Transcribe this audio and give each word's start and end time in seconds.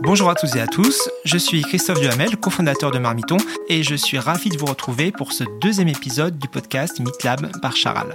Bonjour 0.00 0.30
à 0.30 0.34
tous 0.36 0.54
et 0.54 0.60
à 0.60 0.66
tous, 0.68 1.10
je 1.24 1.36
suis 1.36 1.62
Christophe 1.62 2.00
Duhamel, 2.00 2.36
cofondateur 2.36 2.92
de 2.92 2.98
Marmiton, 2.98 3.36
et 3.68 3.82
je 3.82 3.96
suis 3.96 4.18
ravi 4.18 4.48
de 4.48 4.56
vous 4.56 4.66
retrouver 4.66 5.10
pour 5.10 5.32
ce 5.32 5.42
deuxième 5.60 5.88
épisode 5.88 6.38
du 6.38 6.46
podcast 6.46 7.00
MeetLab 7.00 7.60
par 7.60 7.74
Charal. 7.74 8.14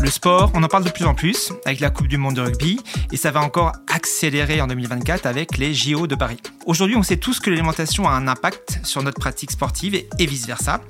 Le 0.00 0.10
sport, 0.10 0.52
on 0.54 0.62
en 0.62 0.68
parle 0.68 0.84
de 0.84 0.90
plus 0.90 1.04
en 1.04 1.14
plus 1.14 1.52
avec 1.64 1.80
la 1.80 1.90
Coupe 1.90 2.06
du 2.06 2.18
Monde 2.18 2.36
de 2.36 2.40
rugby 2.40 2.78
et 3.10 3.16
ça 3.16 3.32
va 3.32 3.40
encore 3.40 3.72
accélérer 3.92 4.60
en 4.60 4.68
2024 4.68 5.26
avec 5.26 5.58
les 5.58 5.74
JO 5.74 6.06
de 6.06 6.14
Paris. 6.14 6.38
Aujourd'hui, 6.66 6.94
on 6.96 7.02
sait 7.02 7.16
tous 7.16 7.40
que 7.40 7.50
l'alimentation 7.50 8.08
a 8.08 8.12
un 8.12 8.28
impact 8.28 8.80
sur 8.84 9.02
notre 9.02 9.18
pratique 9.18 9.50
sportive 9.50 9.96
et, 9.96 10.26
vice-versa. 10.26 10.80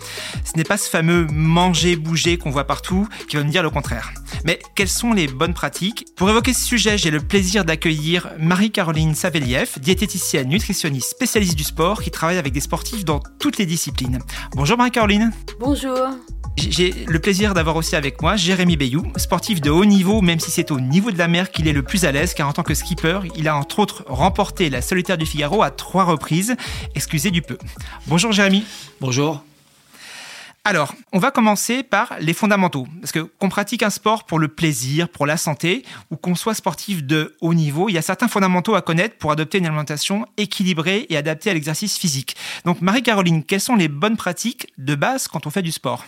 Ce 0.45 0.57
n'est 0.57 0.65
pas 0.65 0.77
ce 0.77 0.91
fameux 0.91 1.27
manger, 1.33 1.97
bouger 1.97 2.37
qu'on 2.37 2.51
voit 2.51 2.67
partout 2.67 3.09
qui 3.29 3.37
va 3.37 3.43
nous 3.43 3.51
dire 3.51 3.63
le 3.63 3.71
contraire. 3.71 4.13
Mais 4.45 4.59
quelles 4.75 4.89
sont 4.89 5.15
les 5.15 5.27
bonnes 5.27 5.55
pratiques? 5.55 6.05
Pour 6.15 6.29
évoquer 6.29 6.53
ce 6.53 6.65
sujet, 6.65 6.99
j'ai 6.99 7.11
le 7.11 7.21
plaisir 7.21 7.65
d'accueillir 7.65 8.29
Marie-Caroline 8.39 9.15
Saveliev, 9.15 9.79
diététicienne 9.79 10.49
nutritionniste 10.49 11.11
spécialiste 11.11 11.57
du 11.57 11.65
sport 11.65 12.03
qui 12.03 12.11
travaille 12.11 12.39
avec 12.39 12.53
des 12.53 12.61
sportifs 12.61 13.05
dans 13.05 13.21
toutes 13.39 13.57
les 13.57 13.67
disciplines. 13.67 14.19
Bonjour 14.55 14.77
Marie-Caroline. 14.77 15.33
Bonjour. 15.59 16.11
J'ai 16.59 17.05
le 17.07 17.19
plaisir 17.21 17.55
d'avoir 17.55 17.77
aussi 17.77 17.95
avec 17.95 18.21
moi 18.21 18.35
Jérémy 18.35 18.77
Bayou, 18.77 19.05
sportif 19.17 19.61
de 19.61 19.71
haut 19.71 19.85
niveau, 19.85 20.21
même 20.21 20.41
si 20.41 20.51
c'est 20.51 20.73
au 20.73 20.81
niveau 20.81 21.13
de 21.13 21.19
la 21.19 21.29
mer 21.29 21.53
qu'il 21.53 21.69
est 21.69 21.73
le 21.73 21.83
plus 21.83 22.05
à 22.05 22.11
l'aise, 22.11 22.35
car 22.35 22.49
en 22.49 22.53
tant 22.53 22.65
que 22.65 22.75
skipper, 22.75 23.21
il 23.37 23.47
a 23.47 23.57
entre 23.57 23.79
autres 23.79 24.05
remporté 24.09 24.69
la 24.69 24.83
solitaire 24.83 25.19
du 25.19 25.27
Figaro 25.27 25.63
à 25.63 25.71
trois 25.71 26.05
reprises. 26.05 26.57
Excusez 26.97 27.31
du 27.31 27.43
peu. 27.43 27.59
Bonjour 28.07 28.33
Jérémy. 28.33 28.65
Bonjour. 29.01 29.45
Alors, 30.65 30.95
on 31.13 31.19
va 31.19 31.31
commencer 31.31 31.83
par 31.83 32.15
les 32.21 32.35
fondamentaux. 32.35 32.87
Parce 33.01 33.13
que 33.13 33.21
qu'on 33.21 33.49
pratique 33.49 33.83
un 33.83 33.91
sport 33.91 34.25
pour 34.25 34.39
le 34.39 34.49
plaisir, 34.49 35.09
pour 35.09 35.25
la 35.25 35.37
santé, 35.37 35.85
ou 36.11 36.17
qu'on 36.17 36.35
soit 36.35 36.55
sportif 36.55 37.05
de 37.05 37.37
haut 37.41 37.55
niveau, 37.55 37.89
il 37.89 37.93
y 37.93 37.99
a 37.99 38.03
certains 38.03 38.29
fondamentaux 38.29 38.75
à 38.75 38.83
connaître 38.83 39.17
pour 39.17 39.31
adopter 39.31 39.59
une 39.59 39.67
alimentation 39.67 40.27
équilibrée 40.37 41.07
et 41.09 41.17
adaptée 41.17 41.49
à 41.49 41.55
l'exercice 41.55 41.97
physique. 41.97 42.37
Donc, 42.67 42.83
Marie-Caroline, 42.83 43.45
quelles 43.45 43.63
sont 43.63 43.77
les 43.77 43.89
bonnes 43.89 44.19
pratiques 44.19 44.67
de 44.77 44.95
base 44.95 45.27
quand 45.29 45.47
on 45.47 45.51
fait 45.51 45.63
du 45.63 45.73
sport? 45.73 46.05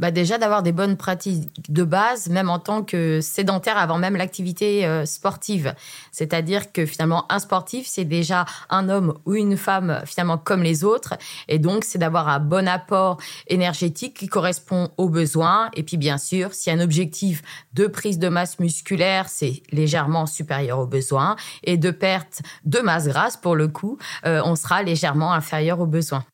Bah 0.00 0.10
déjà 0.10 0.38
d'avoir 0.38 0.62
des 0.62 0.72
bonnes 0.72 0.96
pratiques 0.96 1.70
de 1.70 1.84
base, 1.84 2.28
même 2.28 2.48
en 2.48 2.58
tant 2.58 2.82
que 2.82 3.20
sédentaire 3.20 3.76
avant 3.76 3.98
même 3.98 4.16
l'activité 4.16 4.86
euh, 4.86 5.04
sportive. 5.04 5.74
C'est-à-dire 6.10 6.72
que 6.72 6.86
finalement, 6.86 7.30
un 7.30 7.38
sportif, 7.38 7.86
c'est 7.86 8.06
déjà 8.06 8.46
un 8.70 8.88
homme 8.88 9.14
ou 9.26 9.34
une 9.34 9.58
femme 9.58 10.00
finalement 10.06 10.38
comme 10.38 10.62
les 10.62 10.84
autres. 10.84 11.14
Et 11.48 11.58
donc, 11.58 11.84
c'est 11.84 11.98
d'avoir 11.98 12.28
un 12.28 12.40
bon 12.40 12.66
apport 12.66 13.18
énergétique 13.46 14.14
qui 14.14 14.26
correspond 14.26 14.88
aux 14.96 15.10
besoins. 15.10 15.70
Et 15.74 15.82
puis, 15.82 15.98
bien 15.98 16.16
sûr, 16.16 16.54
si 16.54 16.70
un 16.70 16.80
objectif 16.80 17.42
de 17.74 17.86
prise 17.86 18.18
de 18.18 18.28
masse 18.28 18.58
musculaire, 18.58 19.28
c'est 19.28 19.62
légèrement 19.70 20.24
supérieur 20.24 20.78
aux 20.78 20.86
besoins, 20.86 21.36
et 21.62 21.76
de 21.76 21.90
perte 21.90 22.40
de 22.64 22.78
masse 22.80 23.06
grasse, 23.06 23.36
pour 23.36 23.54
le 23.54 23.68
coup, 23.68 23.98
euh, 24.24 24.40
on 24.44 24.56
sera 24.56 24.82
légèrement 24.82 25.32
inférieur 25.34 25.80
aux 25.80 25.86
besoins. 25.86 26.24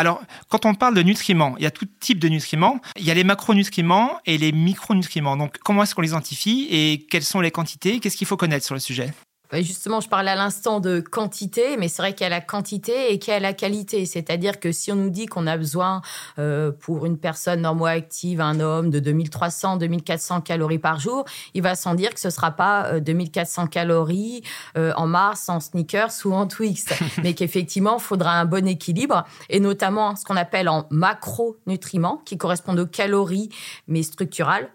Alors, 0.00 0.22
quand 0.48 0.64
on 0.64 0.74
parle 0.74 0.94
de 0.94 1.02
nutriments, 1.02 1.56
il 1.58 1.62
y 1.62 1.66
a 1.66 1.70
tout 1.70 1.84
type 1.84 2.18
de 2.20 2.28
nutriments. 2.28 2.80
Il 2.96 3.04
y 3.04 3.10
a 3.10 3.14
les 3.14 3.22
macronutriments 3.22 4.18
et 4.24 4.38
les 4.38 4.50
micronutriments. 4.50 5.36
Donc, 5.36 5.58
comment 5.58 5.82
est-ce 5.82 5.94
qu'on 5.94 6.00
les 6.00 6.08
identifie 6.08 6.68
et 6.70 7.06
quelles 7.10 7.22
sont 7.22 7.42
les 7.42 7.50
quantités? 7.50 8.00
Qu'est-ce 8.00 8.16
qu'il 8.16 8.26
faut 8.26 8.38
connaître 8.38 8.64
sur 8.64 8.74
le 8.74 8.80
sujet? 8.80 9.12
Justement, 9.52 10.00
je 10.00 10.08
parlais 10.08 10.30
à 10.30 10.36
l'instant 10.36 10.78
de 10.78 11.00
quantité, 11.00 11.76
mais 11.76 11.88
c'est 11.88 12.02
vrai 12.02 12.14
qu'il 12.14 12.22
y 12.22 12.26
a 12.26 12.30
la 12.30 12.40
quantité 12.40 13.12
et 13.12 13.18
qu'il 13.18 13.32
y 13.32 13.36
a 13.36 13.40
la 13.40 13.52
qualité. 13.52 14.06
C'est-à-dire 14.06 14.60
que 14.60 14.70
si 14.70 14.92
on 14.92 14.96
nous 14.96 15.10
dit 15.10 15.26
qu'on 15.26 15.46
a 15.48 15.56
besoin 15.56 16.02
euh, 16.38 16.70
pour 16.70 17.04
une 17.04 17.18
personne 17.18 17.62
normo-active, 17.62 18.40
un 18.40 18.60
homme, 18.60 18.90
de 18.90 19.00
2300, 19.00 19.78
2400 19.78 20.42
calories 20.42 20.78
par 20.78 21.00
jour, 21.00 21.24
il 21.54 21.62
va 21.62 21.74
sans 21.74 21.94
dire 21.94 22.14
que 22.14 22.20
ce 22.20 22.30
sera 22.30 22.52
pas 22.52 23.00
2400 23.00 23.64
euh, 23.64 23.66
calories 23.66 24.42
euh, 24.78 24.92
en 24.96 25.08
Mars, 25.08 25.48
en 25.48 25.58
sneakers 25.58 26.12
ou 26.24 26.32
en 26.32 26.46
Twix, 26.46 26.86
mais 27.22 27.34
qu'effectivement, 27.34 27.96
il 27.98 28.02
faudra 28.02 28.38
un 28.38 28.44
bon 28.44 28.68
équilibre 28.68 29.24
et 29.48 29.58
notamment 29.58 30.14
ce 30.14 30.24
qu'on 30.24 30.36
appelle 30.36 30.68
en 30.68 30.86
macronutriments 30.90 32.22
qui 32.24 32.38
correspondent 32.38 32.78
aux 32.78 32.86
calories 32.86 33.48
mais 33.88 34.04
structurales 34.04 34.70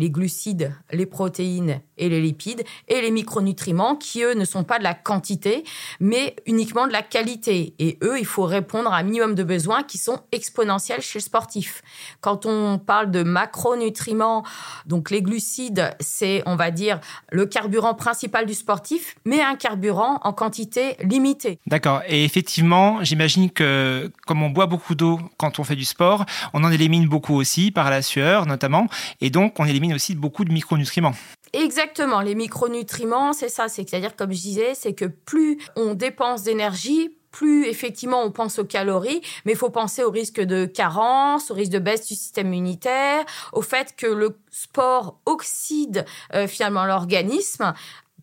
les 0.00 0.10
glucides, 0.10 0.72
les 0.92 1.04
protéines 1.04 1.82
et 2.00 2.08
les 2.08 2.20
lipides, 2.20 2.64
et 2.88 3.00
les 3.00 3.12
micronutriments 3.12 3.94
qui, 3.94 4.22
eux, 4.22 4.34
ne 4.34 4.44
sont 4.44 4.64
pas 4.64 4.78
de 4.78 4.84
la 4.84 4.94
quantité, 4.94 5.62
mais 6.00 6.34
uniquement 6.46 6.86
de 6.86 6.92
la 6.92 7.02
qualité. 7.02 7.74
Et 7.78 7.98
eux, 8.02 8.18
il 8.18 8.26
faut 8.26 8.44
répondre 8.44 8.92
à 8.92 8.96
un 8.96 9.02
minimum 9.04 9.34
de 9.34 9.44
besoins 9.44 9.84
qui 9.84 9.98
sont 9.98 10.18
exponentiels 10.32 11.02
chez 11.02 11.18
le 11.18 11.22
sportif. 11.22 11.82
Quand 12.20 12.46
on 12.46 12.78
parle 12.78 13.10
de 13.10 13.22
macronutriments, 13.22 14.44
donc 14.86 15.10
les 15.10 15.22
glucides, 15.22 15.94
c'est, 16.00 16.42
on 16.46 16.56
va 16.56 16.70
dire, 16.70 17.00
le 17.30 17.46
carburant 17.46 17.94
principal 17.94 18.46
du 18.46 18.54
sportif, 18.54 19.16
mais 19.24 19.40
un 19.42 19.54
carburant 19.54 20.18
en 20.22 20.32
quantité 20.32 20.96
limitée. 21.02 21.58
D'accord. 21.66 22.02
Et 22.08 22.24
effectivement, 22.24 23.04
j'imagine 23.04 23.50
que 23.50 24.10
comme 24.26 24.42
on 24.42 24.50
boit 24.50 24.66
beaucoup 24.66 24.94
d'eau 24.94 25.20
quand 25.36 25.58
on 25.58 25.64
fait 25.64 25.76
du 25.76 25.84
sport, 25.84 26.24
on 26.54 26.64
en 26.64 26.70
élimine 26.70 27.06
beaucoup 27.06 27.34
aussi 27.34 27.70
par 27.70 27.90
la 27.90 28.02
sueur 28.02 28.46
notamment, 28.46 28.86
et 29.20 29.30
donc 29.30 29.58
on 29.58 29.64
élimine 29.64 29.94
aussi 29.94 30.14
beaucoup 30.14 30.44
de 30.44 30.52
micronutriments. 30.52 31.14
Exactement, 31.52 32.20
les 32.20 32.36
micronutriments, 32.36 33.32
c'est 33.32 33.48
ça, 33.48 33.68
c'est-à-dire 33.68 34.14
comme 34.14 34.32
je 34.32 34.40
disais, 34.40 34.74
c'est 34.74 34.94
que 34.94 35.06
plus 35.06 35.58
on 35.74 35.94
dépense 35.94 36.44
d'énergie, 36.44 37.16
plus 37.32 37.66
effectivement 37.66 38.22
on 38.22 38.30
pense 38.30 38.60
aux 38.60 38.64
calories, 38.64 39.20
mais 39.44 39.52
il 39.52 39.58
faut 39.58 39.70
penser 39.70 40.04
au 40.04 40.10
risque 40.10 40.40
de 40.40 40.64
carence, 40.64 41.50
au 41.50 41.54
risque 41.54 41.72
de 41.72 41.80
baisse 41.80 42.06
du 42.06 42.14
système 42.14 42.46
immunitaire, 42.48 43.24
au 43.52 43.62
fait 43.62 43.94
que 43.96 44.06
le 44.06 44.38
sport 44.50 45.18
oxyde 45.26 46.04
euh, 46.34 46.46
finalement 46.46 46.84
l'organisme 46.84 47.72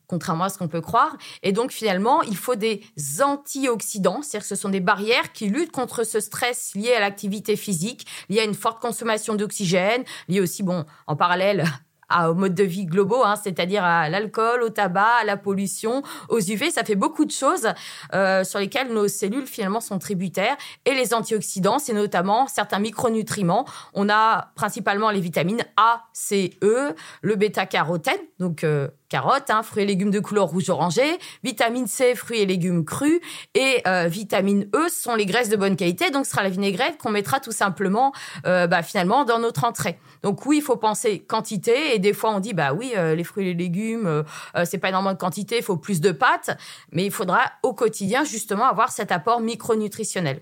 contrairement 0.07 0.45
à 0.45 0.49
ce 0.49 0.57
qu'on 0.57 0.69
peut 0.69 0.79
croire. 0.79 1.17
Et 1.43 1.51
donc, 1.51 1.71
finalement, 1.71 2.21
il 2.21 2.37
faut 2.37 2.55
des 2.55 2.81
antioxydants, 3.21 4.21
c'est-à-dire 4.21 4.47
que 4.47 4.47
ce 4.47 4.55
sont 4.55 4.69
des 4.69 4.79
barrières 4.79 5.33
qui 5.33 5.47
luttent 5.47 5.73
contre 5.73 6.05
ce 6.05 6.21
stress 6.21 6.71
lié 6.75 6.93
à 6.93 7.01
l'activité 7.01 7.57
physique, 7.57 8.07
lié 8.29 8.39
à 8.39 8.43
une 8.45 8.53
forte 8.53 8.81
consommation 8.81 9.35
d'oxygène, 9.35 10.05
lié 10.29 10.39
aussi, 10.39 10.63
bon, 10.63 10.85
en 11.07 11.17
parallèle 11.17 11.65
à, 12.09 12.31
au 12.31 12.33
mode 12.33 12.55
de 12.55 12.63
vie 12.63 12.85
globaux, 12.85 13.23
hein, 13.23 13.35
c'est-à-dire 13.35 13.83
à, 13.83 14.09
l'alcool, 14.09 14.63
au 14.63 14.69
tabac, 14.69 15.17
à 15.21 15.23
la 15.23 15.37
pollution, 15.37 16.03
aux 16.29 16.39
UV. 16.39 16.71
Ça 16.71 16.83
fait 16.83 16.95
beaucoup 16.95 17.25
de 17.25 17.31
choses 17.31 17.69
euh, 18.13 18.43
sur 18.43 18.59
lesquelles 18.59 18.91
nos 18.93 19.07
cellules 19.07 19.47
finalement 19.47 19.81
sont 19.81 19.99
tributaires. 19.99 20.57
Et 20.85 20.93
les 20.93 21.13
antioxydants, 21.13 21.79
c'est 21.79 21.93
notamment 21.93 22.47
certains 22.47 22.79
micronutriments. 22.79 23.65
On 23.93 24.09
a 24.09 24.51
principalement 24.55 25.09
les 25.09 25.19
vitamines 25.19 25.63
A, 25.77 26.03
C, 26.13 26.57
E, 26.63 26.95
le 27.21 27.35
bêta-carotène, 27.35 28.19
donc 28.39 28.63
euh, 28.63 28.87
carottes, 29.09 29.49
hein, 29.49 29.63
fruits 29.63 29.83
et 29.83 29.85
légumes 29.85 30.11
de 30.11 30.19
couleur 30.19 30.47
rouge-orangé, 30.47 31.17
vitamine 31.43 31.87
C, 31.87 32.15
fruits 32.15 32.39
et 32.39 32.45
légumes 32.45 32.85
crus, 32.85 33.19
et 33.53 33.81
euh, 33.87 34.07
vitamine 34.07 34.69
E 34.75 34.89
sont 34.89 35.15
les 35.15 35.25
graisses 35.25 35.49
de 35.49 35.55
bonne 35.55 35.75
qualité, 35.75 36.09
donc 36.11 36.25
ce 36.25 36.31
sera 36.31 36.43
la 36.43 36.49
vinaigrette 36.49 36.97
qu'on 36.97 37.11
mettra 37.11 37.39
tout 37.39 37.51
simplement 37.51 38.13
euh, 38.45 38.67
bah, 38.67 38.83
finalement 38.83 39.25
dans 39.25 39.39
notre 39.39 39.63
entrée. 39.63 39.99
Donc 40.23 40.45
oui, 40.45 40.57
il 40.57 40.61
faut 40.61 40.77
penser 40.77 41.19
quantité, 41.19 41.95
et 41.95 41.99
des 41.99 42.13
fois 42.13 42.31
on 42.31 42.39
dit 42.39 42.53
bah 42.53 42.73
oui, 42.73 42.93
euh, 42.95 43.15
les 43.15 43.23
fruits 43.23 43.47
et 43.47 43.53
les 43.53 43.63
légumes, 43.63 44.23
c'est 44.65 44.77
pas 44.77 44.89
énormément 44.89 45.13
de 45.13 45.17
quantité, 45.17 45.57
il 45.57 45.63
faut 45.63 45.77
plus 45.77 46.01
de 46.01 46.11
pâtes, 46.11 46.57
mais 46.91 47.05
il 47.05 47.11
faudra 47.11 47.41
au 47.63 47.73
quotidien 47.73 48.23
justement 48.23 48.65
avoir 48.65 48.91
cet 48.91 49.11
apport 49.11 49.39
micronutritionnel. 49.39 50.41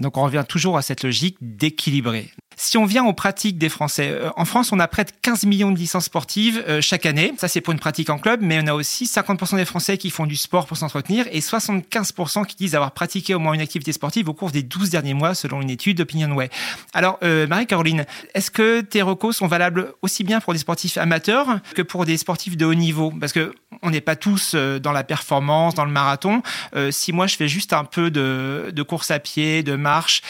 Donc 0.00 0.16
on 0.16 0.24
revient 0.24 0.44
toujours 0.48 0.76
à 0.76 0.82
cette 0.82 1.02
logique 1.02 1.36
d'équilibrer. 1.40 2.30
Si 2.62 2.78
on 2.78 2.84
vient 2.84 3.04
aux 3.04 3.12
pratiques 3.12 3.58
des 3.58 3.68
Français, 3.68 4.10
euh, 4.12 4.30
en 4.36 4.44
France, 4.44 4.70
on 4.70 4.78
a 4.78 4.86
près 4.86 5.02
de 5.02 5.10
15 5.20 5.46
millions 5.46 5.72
de 5.72 5.76
licences 5.76 6.04
sportives 6.04 6.62
euh, 6.68 6.80
chaque 6.80 7.06
année. 7.06 7.34
Ça, 7.36 7.48
c'est 7.48 7.60
pour 7.60 7.72
une 7.72 7.80
pratique 7.80 8.08
en 8.08 8.18
club, 8.18 8.38
mais 8.40 8.60
on 8.62 8.68
a 8.68 8.72
aussi 8.72 9.04
50% 9.04 9.56
des 9.56 9.64
Français 9.64 9.98
qui 9.98 10.10
font 10.10 10.26
du 10.26 10.36
sport 10.36 10.66
pour 10.66 10.76
s'entretenir 10.76 11.26
et 11.32 11.40
75% 11.40 12.46
qui 12.46 12.54
disent 12.54 12.76
avoir 12.76 12.92
pratiqué 12.92 13.34
au 13.34 13.40
moins 13.40 13.54
une 13.54 13.60
activité 13.60 13.90
sportive 13.90 14.28
au 14.28 14.32
cours 14.32 14.52
des 14.52 14.62
12 14.62 14.90
derniers 14.90 15.12
mois, 15.12 15.34
selon 15.34 15.60
une 15.60 15.70
étude 15.70 15.98
d'OpinionWay. 15.98 16.50
Alors, 16.94 17.18
euh, 17.24 17.48
Marie-Caroline, 17.48 18.06
est-ce 18.32 18.52
que 18.52 18.80
tes 18.80 19.02
recos 19.02 19.38
sont 19.38 19.48
valables 19.48 19.94
aussi 20.00 20.22
bien 20.22 20.38
pour 20.38 20.52
des 20.52 20.60
sportifs 20.60 20.98
amateurs 20.98 21.58
que 21.74 21.82
pour 21.82 22.04
des 22.04 22.16
sportifs 22.16 22.56
de 22.56 22.64
haut 22.64 22.74
niveau? 22.74 23.12
Parce 23.18 23.32
que 23.32 23.56
on 23.80 23.90
n'est 23.90 24.00
pas 24.00 24.14
tous 24.14 24.54
dans 24.54 24.92
la 24.92 25.02
performance, 25.02 25.74
dans 25.74 25.86
le 25.86 25.90
marathon. 25.90 26.42
si 26.90 27.12
moi, 27.12 27.26
je 27.26 27.36
fais 27.36 27.48
juste 27.48 27.72
un 27.72 27.84
peu 27.84 28.10
de, 28.10 28.70
de 28.72 28.82
course 28.82 29.10
à 29.10 29.18
pied, 29.18 29.62
de 29.64 29.74
marche, 29.74 30.22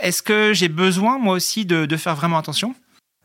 est-ce 0.00 0.22
que 0.22 0.54
j'ai 0.54 0.68
besoin, 0.68 1.18
moi 1.18 1.34
aussi, 1.34 1.66
de, 1.66 1.73
faire 1.96 2.14
vraiment 2.16 2.38
attention 2.38 2.74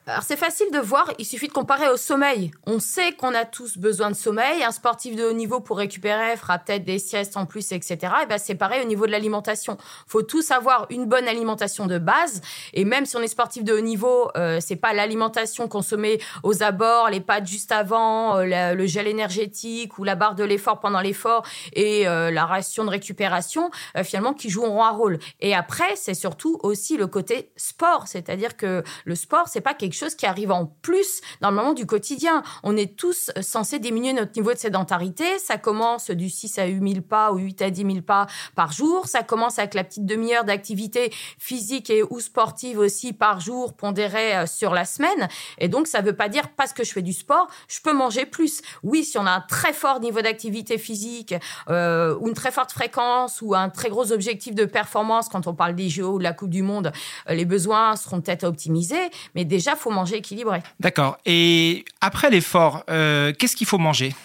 alors 0.09 0.23
c'est 0.23 0.37
facile 0.37 0.71
de 0.71 0.79
voir, 0.79 1.11
il 1.19 1.25
suffit 1.25 1.47
de 1.47 1.53
comparer 1.53 1.87
au 1.87 1.95
sommeil. 1.95 2.49
On 2.65 2.79
sait 2.79 3.11
qu'on 3.11 3.35
a 3.35 3.45
tous 3.45 3.77
besoin 3.77 4.09
de 4.09 4.15
sommeil. 4.15 4.63
Un 4.63 4.71
sportif 4.71 5.15
de 5.15 5.23
haut 5.23 5.33
niveau 5.33 5.59
pour 5.59 5.77
récupérer 5.77 6.35
fera 6.35 6.57
peut-être 6.57 6.83
des 6.83 6.97
siestes 6.97 7.37
en 7.37 7.45
plus, 7.45 7.71
etc. 7.71 7.97
Et 8.23 8.25
ben 8.25 8.39
c'est 8.39 8.55
pareil 8.55 8.81
au 8.81 8.87
niveau 8.87 9.05
de 9.05 9.11
l'alimentation. 9.11 9.77
Faut 10.07 10.23
tous 10.23 10.49
avoir 10.49 10.87
une 10.89 11.05
bonne 11.05 11.27
alimentation 11.27 11.85
de 11.85 11.99
base. 11.99 12.41
Et 12.73 12.85
même 12.85 13.05
si 13.05 13.17
on 13.17 13.21
est 13.21 13.27
sportif 13.27 13.63
de 13.63 13.71
haut 13.73 13.81
niveau, 13.81 14.31
euh, 14.35 14.59
c'est 14.59 14.77
pas 14.77 14.93
l'alimentation 14.93 15.67
consommée 15.67 16.19
aux 16.41 16.63
abords, 16.63 17.09
les 17.11 17.21
pâtes 17.21 17.45
juste 17.45 17.71
avant, 17.71 18.37
euh, 18.37 18.73
le 18.73 18.85
gel 18.87 19.05
énergétique 19.07 19.99
ou 19.99 20.03
la 20.03 20.15
barre 20.15 20.33
de 20.33 20.43
l'effort 20.43 20.79
pendant 20.79 21.01
l'effort 21.01 21.45
et 21.73 22.07
euh, 22.07 22.31
la 22.31 22.45
ration 22.45 22.83
de 22.83 22.89
récupération 22.89 23.69
euh, 23.95 24.03
finalement 24.03 24.33
qui 24.33 24.49
joueront 24.49 24.83
un 24.83 24.91
rôle. 24.91 25.19
Et 25.39 25.53
après 25.53 25.95
c'est 25.95 26.15
surtout 26.15 26.59
aussi 26.63 26.97
le 26.97 27.05
côté 27.05 27.51
sport, 27.57 28.07
c'est-à-dire 28.07 28.57
que 28.57 28.83
le 29.05 29.15
sport 29.15 29.47
c'est 29.47 29.61
pas 29.61 29.75
quelque 29.75 29.98
chose 29.99 30.15
qui 30.15 30.25
arrive 30.25 30.51
en 30.51 30.65
plus 30.81 31.21
normalement 31.41 31.73
du 31.73 31.85
quotidien. 31.85 32.43
On 32.63 32.77
est 32.77 32.95
tous 32.95 33.31
censés 33.41 33.79
diminuer 33.79 34.13
notre 34.13 34.31
niveau 34.35 34.53
de 34.53 34.57
sédentarité. 34.57 35.25
Ça 35.39 35.57
commence 35.57 36.09
du 36.11 36.29
6 36.29 36.59
à 36.59 36.65
8 36.65 36.93
000 36.93 37.01
pas 37.01 37.31
ou 37.31 37.37
8 37.37 37.61
à 37.61 37.69
10 37.69 37.81
000 37.81 38.01
pas 38.01 38.27
par 38.55 38.71
jour. 38.71 39.07
Ça 39.07 39.23
commence 39.23 39.59
avec 39.59 39.73
la 39.73 39.83
petite 39.83 40.05
demi-heure 40.05 40.43
d'activité 40.43 41.11
physique 41.37 41.89
et 41.89 42.03
ou 42.09 42.19
sportive 42.19 42.79
aussi 42.79 43.13
par 43.13 43.39
jour 43.39 43.73
pondérée 43.73 44.35
euh, 44.35 44.45
sur 44.45 44.73
la 44.73 44.85
semaine. 44.85 45.27
Et 45.57 45.67
donc, 45.67 45.87
ça 45.87 46.01
ne 46.01 46.07
veut 46.07 46.15
pas 46.15 46.29
dire 46.29 46.49
parce 46.49 46.73
que 46.73 46.83
je 46.83 46.91
fais 46.91 47.01
du 47.01 47.13
sport, 47.13 47.47
je 47.67 47.79
peux 47.81 47.93
manger 47.93 48.25
plus. 48.25 48.61
Oui, 48.83 49.03
si 49.03 49.17
on 49.17 49.25
a 49.25 49.31
un 49.31 49.41
très 49.41 49.73
fort 49.73 49.99
niveau 49.99 50.21
d'activité 50.21 50.77
physique 50.77 51.35
euh, 51.69 52.15
ou 52.19 52.27
une 52.27 52.33
très 52.33 52.51
forte 52.51 52.71
fréquence 52.71 53.41
ou 53.41 53.55
un 53.55 53.69
très 53.69 53.89
gros 53.89 54.11
objectif 54.11 54.55
de 54.55 54.65
performance 54.65 55.29
quand 55.29 55.47
on 55.47 55.53
parle 55.53 55.75
des 55.75 55.89
JO 55.89 56.13
ou 56.13 56.17
de 56.19 56.23
la 56.23 56.33
Coupe 56.33 56.49
du 56.49 56.63
Monde, 56.63 56.91
euh, 57.29 57.33
les 57.33 57.45
besoins 57.45 57.95
seront 57.95 58.21
peut-être 58.21 58.43
optimisés. 58.43 59.09
Mais 59.35 59.45
déjà, 59.45 59.75
faut 59.75 59.88
manger 59.91 60.17
équilibré. 60.17 60.61
D'accord. 60.79 61.17
Et 61.25 61.85
après 62.01 62.29
l'effort, 62.29 62.83
qu'est-ce 62.85 63.55
qu'il 63.55 63.67
faut 63.67 63.77
manger? 63.77 64.15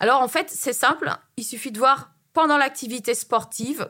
Alors 0.00 0.20
en 0.22 0.28
fait, 0.28 0.50
c'est 0.50 0.72
simple, 0.72 1.10
il 1.36 1.44
suffit 1.44 1.72
de 1.72 1.78
voir 1.78 2.10
pendant 2.32 2.58
l'activité 2.58 3.14
sportive, 3.14 3.88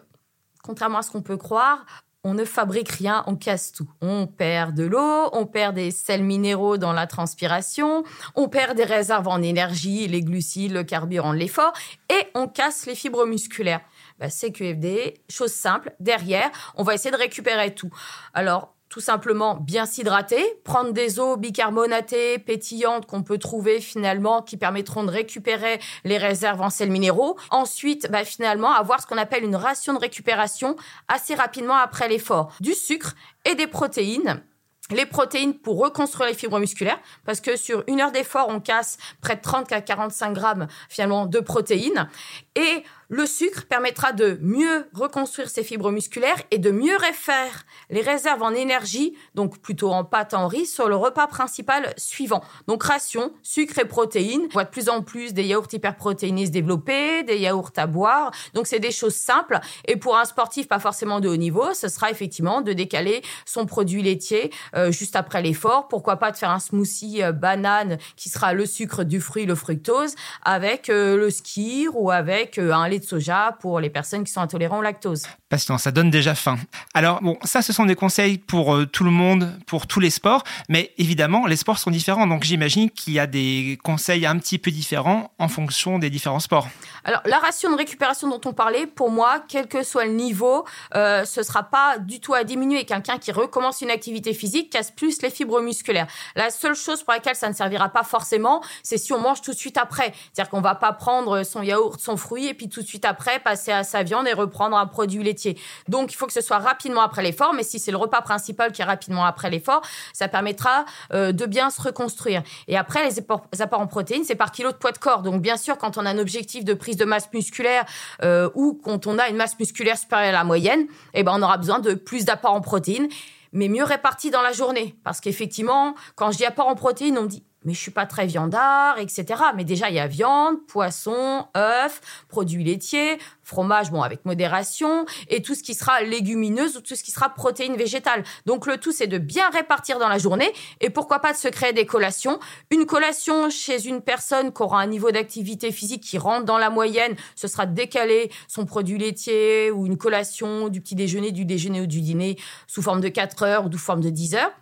contrairement 0.62 0.98
à 0.98 1.02
ce 1.02 1.10
qu'on 1.10 1.22
peut 1.22 1.38
croire, 1.38 1.86
on 2.26 2.32
ne 2.32 2.44
fabrique 2.46 2.90
rien, 2.90 3.22
on 3.26 3.36
casse 3.36 3.72
tout. 3.72 3.88
On 4.00 4.26
perd 4.26 4.74
de 4.74 4.84
l'eau, 4.84 5.28
on 5.32 5.44
perd 5.44 5.74
des 5.74 5.90
sels 5.90 6.22
minéraux 6.22 6.78
dans 6.78 6.94
la 6.94 7.06
transpiration, 7.06 8.02
on 8.34 8.48
perd 8.48 8.76
des 8.76 8.84
réserves 8.84 9.28
en 9.28 9.42
énergie, 9.42 10.08
les 10.08 10.22
glucides, 10.22 10.72
le 10.72 10.84
carburant 10.84 11.34
de 11.34 11.38
l'effort, 11.38 11.74
et 12.08 12.26
on 12.34 12.48
casse 12.48 12.86
les 12.86 12.94
fibres 12.94 13.26
musculaires. 13.26 13.82
Bah, 14.18 14.30
CQFD, 14.30 15.20
chose 15.28 15.52
simple, 15.52 15.94
derrière, 16.00 16.50
on 16.76 16.82
va 16.82 16.94
essayer 16.94 17.10
de 17.10 17.16
récupérer 17.16 17.74
tout. 17.74 17.90
Alors, 18.32 18.74
tout 18.94 19.00
simplement 19.00 19.56
bien 19.56 19.87
s'hydrater, 19.87 20.41
prendre 20.62 20.93
des 20.93 21.19
eaux 21.19 21.37
bicarbonatées, 21.37 22.38
pétillantes 22.38 23.06
qu'on 23.06 23.25
peut 23.25 23.38
trouver 23.38 23.81
finalement 23.81 24.41
qui 24.41 24.56
permettront 24.56 25.02
de 25.02 25.11
récupérer 25.11 25.81
les 26.05 26.17
réserves 26.17 26.61
en 26.61 26.70
sels 26.70 26.93
minéraux. 26.93 27.37
Ensuite, 27.50 28.08
bah, 28.12 28.25
finalement, 28.25 28.70
avoir 28.70 29.02
ce 29.02 29.08
qu'on 29.08 29.19
appelle 29.19 29.43
une 29.43 29.56
ration 29.56 29.94
de 29.94 29.99
récupération 29.99 30.76
assez 31.08 31.35
rapidement 31.35 31.75
après 31.75 32.08
l'effort. 32.08 32.52
Du 32.61 32.73
sucre 32.73 33.17
et 33.44 33.56
des 33.56 33.67
protéines 33.67 34.44
les 34.91 35.06
protéines 35.06 35.55
pour 35.55 35.79
reconstruire 35.79 36.29
les 36.29 36.35
fibres 36.35 36.58
musculaires, 36.58 37.00
parce 37.25 37.41
que 37.41 37.56
sur 37.56 37.85
une 37.87 38.00
heure 38.00 38.12
d'effort, 38.12 38.49
on 38.50 38.61
casse 38.61 38.99
près 39.23 39.37
de 39.37 39.41
30 39.41 39.73
à 39.73 39.81
45 39.81 40.32
grammes 40.32 40.67
finalement 40.88 41.26
de 41.26 41.41
protéines. 41.41 42.08
Et 42.55 42.85
le 43.08 43.26
sucre 43.26 43.66
permettra 43.66 44.12
de 44.12 44.38
mieux 44.40 44.86
reconstruire 44.94 45.48
ces 45.48 45.62
fibres 45.62 45.90
musculaires 45.90 46.40
et 46.50 46.58
de 46.58 46.70
mieux 46.70 46.96
refaire 46.96 47.64
les 47.90 48.00
réserves 48.00 48.42
en 48.42 48.52
énergie, 48.52 49.14
donc 49.34 49.58
plutôt 49.58 49.92
en 49.92 50.04
pâte 50.04 50.34
en 50.34 50.46
riz, 50.46 50.66
sur 50.66 50.88
le 50.88 50.96
repas 50.96 51.26
principal 51.26 51.92
suivant. 51.96 52.42
Donc 52.66 52.82
ration, 52.82 53.32
sucre 53.42 53.78
et 53.78 53.84
protéines. 53.84 54.46
On 54.50 54.54
voit 54.54 54.64
de 54.64 54.70
plus 54.70 54.88
en 54.88 55.02
plus 55.02 55.34
des 55.34 55.44
yaourts 55.44 55.68
hyperprotéinés 55.72 56.46
se 56.46 56.50
développer, 56.50 57.22
des 57.22 57.38
yaourts 57.38 57.72
à 57.76 57.86
boire. 57.86 58.30
Donc 58.54 58.66
c'est 58.66 58.80
des 58.80 58.90
choses 58.90 59.14
simples. 59.14 59.60
Et 59.86 59.96
pour 59.96 60.16
un 60.16 60.24
sportif 60.24 60.68
pas 60.68 60.78
forcément 60.78 61.20
de 61.20 61.28
haut 61.28 61.36
niveau, 61.36 61.74
ce 61.74 61.88
sera 61.88 62.10
effectivement 62.10 62.60
de 62.60 62.72
décaler 62.72 63.22
son 63.44 63.66
produit 63.66 64.02
laitier 64.02 64.50
euh, 64.74 64.90
juste 64.90 65.16
après 65.16 65.42
l'effort. 65.42 65.88
Pourquoi 65.88 66.16
pas 66.16 66.30
de 66.30 66.36
faire 66.36 66.50
un 66.50 66.58
smoothie 66.58 67.22
euh, 67.22 67.32
banane 67.32 67.98
qui 68.16 68.28
sera 68.28 68.52
le 68.52 68.66
sucre 68.66 69.04
du 69.04 69.20
fruit, 69.20 69.46
le 69.46 69.54
fructose, 69.54 70.14
avec 70.42 70.88
euh, 70.88 71.16
le 71.16 71.30
skir 71.30 71.96
ou 71.96 72.10
avec 72.10 72.58
un 72.58 72.88
de 72.99 73.05
soja 73.05 73.56
pour 73.61 73.81
les 73.81 73.91
personnes 73.91 74.25
qui 74.25 74.32
sont 74.32 74.41
intolérantes 74.41 74.81
au 74.81 74.82
lactose. 74.82 75.25
Ça 75.58 75.90
donne 75.90 76.10
déjà 76.10 76.34
faim. 76.34 76.58
Alors, 76.94 77.20
bon, 77.22 77.38
ça, 77.44 77.62
ce 77.62 77.72
sont 77.72 77.84
des 77.84 77.94
conseils 77.94 78.38
pour 78.38 78.74
euh, 78.74 78.86
tout 78.86 79.04
le 79.04 79.10
monde, 79.10 79.52
pour 79.66 79.86
tous 79.86 80.00
les 80.00 80.10
sports, 80.10 80.42
mais 80.68 80.92
évidemment, 80.98 81.46
les 81.46 81.56
sports 81.56 81.78
sont 81.78 81.90
différents, 81.90 82.26
donc 82.26 82.44
j'imagine 82.44 82.90
qu'il 82.90 83.12
y 83.12 83.18
a 83.18 83.26
des 83.26 83.78
conseils 83.82 84.26
un 84.26 84.38
petit 84.38 84.58
peu 84.58 84.70
différents 84.70 85.30
en 85.38 85.48
fonction 85.48 85.98
des 85.98 86.10
différents 86.10 86.40
sports. 86.40 86.68
Alors, 87.04 87.20
la 87.26 87.38
ration 87.38 87.70
de 87.70 87.76
récupération 87.76 88.28
dont 88.28 88.40
on 88.44 88.52
parlait, 88.52 88.86
pour 88.86 89.10
moi, 89.10 89.44
quel 89.46 89.68
que 89.68 89.82
soit 89.82 90.06
le 90.06 90.12
niveau, 90.12 90.64
euh, 90.94 91.24
ce 91.24 91.42
sera 91.42 91.62
pas 91.62 91.98
du 91.98 92.20
tout 92.20 92.34
à 92.34 92.44
diminuer. 92.44 92.84
Quelqu'un 92.84 93.18
qui 93.18 93.30
recommence 93.30 93.82
une 93.82 93.90
activité 93.90 94.32
physique 94.32 94.70
casse 94.70 94.90
plus 94.90 95.22
les 95.22 95.30
fibres 95.30 95.60
musculaires. 95.60 96.06
La 96.34 96.50
seule 96.50 96.74
chose 96.74 97.02
pour 97.02 97.12
laquelle 97.12 97.36
ça 97.36 97.48
ne 97.48 97.54
servira 97.54 97.90
pas 97.90 98.02
forcément, 98.02 98.62
c'est 98.82 98.98
si 98.98 99.12
on 99.12 99.20
mange 99.20 99.42
tout 99.42 99.52
de 99.52 99.56
suite 99.56 99.76
après. 99.76 100.12
C'est-à-dire 100.32 100.50
qu'on 100.50 100.62
va 100.62 100.74
pas 100.74 100.92
prendre 100.92 101.42
son 101.42 101.62
yaourt, 101.62 102.00
son 102.00 102.16
fruit, 102.16 102.46
et 102.46 102.54
puis 102.54 102.68
tout 102.68 102.80
de 102.80 102.86
suite 102.86 103.04
après 103.04 103.38
passer 103.38 103.72
à 103.72 103.84
sa 103.84 104.02
viande 104.02 104.26
et 104.26 104.32
reprendre 104.32 104.76
un 104.76 104.86
produit 104.86 105.22
laitier. 105.22 105.44
Donc 105.88 106.12
il 106.12 106.17
faut 106.17 106.26
que 106.26 106.32
ce 106.32 106.41
soit 106.41 106.58
rapidement 106.58 107.02
après 107.02 107.23
l'effort, 107.23 107.55
mais 107.55 107.62
si 107.62 107.79
c'est 107.79 107.91
le 107.91 107.96
repas 107.96 108.23
principal 108.23 108.73
qui 108.73 108.82
est 108.82 108.85
rapidement 108.85 109.25
après 109.25 109.50
l'effort, 109.50 109.82
ça 110.12 110.29
permettra 110.29 110.85
euh, 111.12 111.32
de 111.32 111.46
bien 111.46 111.70
se 111.70 111.81
reconstruire. 111.81 112.43
Et 112.69 112.76
après 112.76 113.05
les 113.05 113.19
apports, 113.19 113.81
en 113.81 113.87
protéines, 113.87 114.25
c'est 114.25 114.35
par 114.35 114.52
kilo 114.52 114.73
de 114.73 114.76
poids 114.76 114.93
de 114.93 114.99
corps. 114.99 115.23
Donc 115.23 115.43
bien 115.43 115.56
sûr, 115.56 115.79
quand 115.79 115.99
on 115.99 116.06
a 116.06 116.11
un 116.11 116.19
objectif 116.19 116.64
de 116.64 116.75
prise 116.75 116.96
de 116.96 117.05
masse 117.05 117.29
musculaire 117.32 117.85
euh, 118.23 118.49
ou 118.55 118.81
quand 118.82 119.06
on 119.06 119.19
a 119.19 119.29
une 119.29 119.37
masse 119.37 119.58
musculaire 119.58 119.99
supérieure 119.99 120.31
à 120.31 120.32
la 120.32 120.44
moyenne, 120.44 120.87
eh 121.14 121.23
ben 121.23 121.32
on 121.35 121.43
aura 121.43 121.56
besoin 121.56 121.81
de 121.81 121.94
plus 121.94 122.25
d'apports 122.25 122.55
en 122.55 122.61
protéines 122.61 123.08
mais 123.55 123.69
mieux 123.69 123.85
répartis 123.85 124.31
dans 124.31 124.43
la 124.43 124.52
journée. 124.52 124.96
Parce 125.05 125.20
qu'effectivement, 125.20 125.94
quand 126.17 126.32
je 126.32 126.38
dis 126.38 126.44
apport 126.44 126.67
en 126.67 126.75
protéines, 126.75 127.17
on 127.17 127.23
me 127.23 127.29
dit 127.29 127.44
mais 127.64 127.75
je 127.75 127.81
suis 127.81 127.90
pas 127.90 128.06
très 128.06 128.26
viandard, 128.26 128.99
etc. 128.99 129.43
Mais 129.56 129.64
déjà, 129.64 129.88
il 129.88 129.96
y 129.96 130.00
a 130.00 130.06
viande, 130.06 130.64
poisson, 130.66 131.46
œufs, 131.56 132.00
produits 132.28 132.64
laitiers, 132.64 133.19
fromage, 133.43 133.90
bon, 133.90 134.02
avec 134.02 134.25
modération, 134.25 135.06
et 135.28 135.43
tout 135.43 135.55
ce 135.55 135.62
qui 135.62 135.75
sera 135.75 136.02
légumineuse 136.02 136.76
ou 136.76 136.81
tout 136.81 136.94
ce 136.94 137.02
qui 137.02 137.11
sera 137.11 137.28
protéines 137.31 137.76
végétales. 137.76 138.25
Donc, 138.46 138.66
le 138.66 138.78
tout, 138.78 138.93
c'est 138.93 139.06
de 139.06 139.19
bien 139.19 139.50
répartir 139.50 139.99
dans 139.99 140.08
la 140.08 140.19
journée, 140.19 140.52
et 140.81 140.90
pourquoi 140.90 141.19
pas 141.19 141.32
de 141.32 141.38
se 141.38 141.49
créer 141.49 141.72
des 141.72 141.87
collations. 141.87 142.38
Une 142.70 142.87
collation 142.87 143.50
chez 143.50 143.87
une 143.87 144.00
personne 144.00 144.52
qui 144.52 144.62
aura 144.62 144.81
un 144.81 144.87
niveau 144.87 145.10
d'activité 145.10 145.72
physique 145.72 146.02
qui 146.02 146.19
rentre 146.19 146.44
dans 146.44 146.58
la 146.58 146.70
moyenne, 146.70 147.17
ce 147.37 147.49
sera 147.49 147.67
décaler 147.67 148.31
son 148.49 148.67
produit 148.67 148.99
laitier 148.99 149.70
ou 149.70 149.87
une 149.87 149.96
collation 149.96 150.69
du 150.69 150.81
petit 150.81 150.94
déjeuner, 150.94 151.32
du 151.32 151.44
déjeuner 151.44 151.81
ou 151.81 151.87
du 151.87 152.00
dîner 152.00 152.37
sous 152.67 152.82
forme 152.82 153.00
de 153.00 153.08
4 153.08 153.43
heures 153.43 153.67
ou 153.67 153.72
sous 153.72 153.78
forme 153.78 154.00
de 154.00 154.10
10 154.10 154.34
heures. 154.37 154.52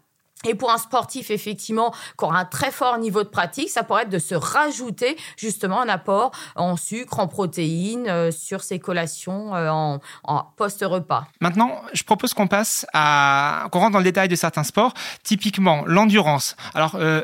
Et 0.44 0.54
pour 0.54 0.70
un 0.70 0.78
sportif, 0.78 1.30
effectivement, 1.30 1.92
qui 2.18 2.24
aura 2.24 2.38
un 2.38 2.44
très 2.44 2.70
fort 2.70 2.98
niveau 2.98 3.22
de 3.22 3.28
pratique, 3.28 3.70
ça 3.70 3.82
pourrait 3.82 4.02
être 4.02 4.10
de 4.10 4.18
se 4.18 4.34
rajouter 4.34 5.16
justement 5.36 5.80
un 5.80 5.88
apport 5.88 6.32
en 6.56 6.76
sucre, 6.76 7.20
en 7.20 7.28
protéines 7.28 8.08
euh, 8.08 8.30
sur 8.30 8.62
ses 8.62 8.78
collations 8.78 9.54
euh, 9.54 9.70
en, 9.70 10.00
post-repas. 10.56 11.26
Maintenant, 11.40 11.82
je 11.92 12.02
propose 12.02 12.34
qu'on 12.34 12.48
passe 12.48 12.86
à 12.92 13.66
qu'on 13.70 13.80
rentre 13.80 13.92
dans 13.92 13.98
le 13.98 14.04
détail 14.04 14.28
de 14.28 14.36
certains 14.36 14.64
sports, 14.64 14.94
typiquement 15.22 15.84
l'endurance. 15.86 16.56
Alors, 16.74 16.96
euh, 16.96 17.22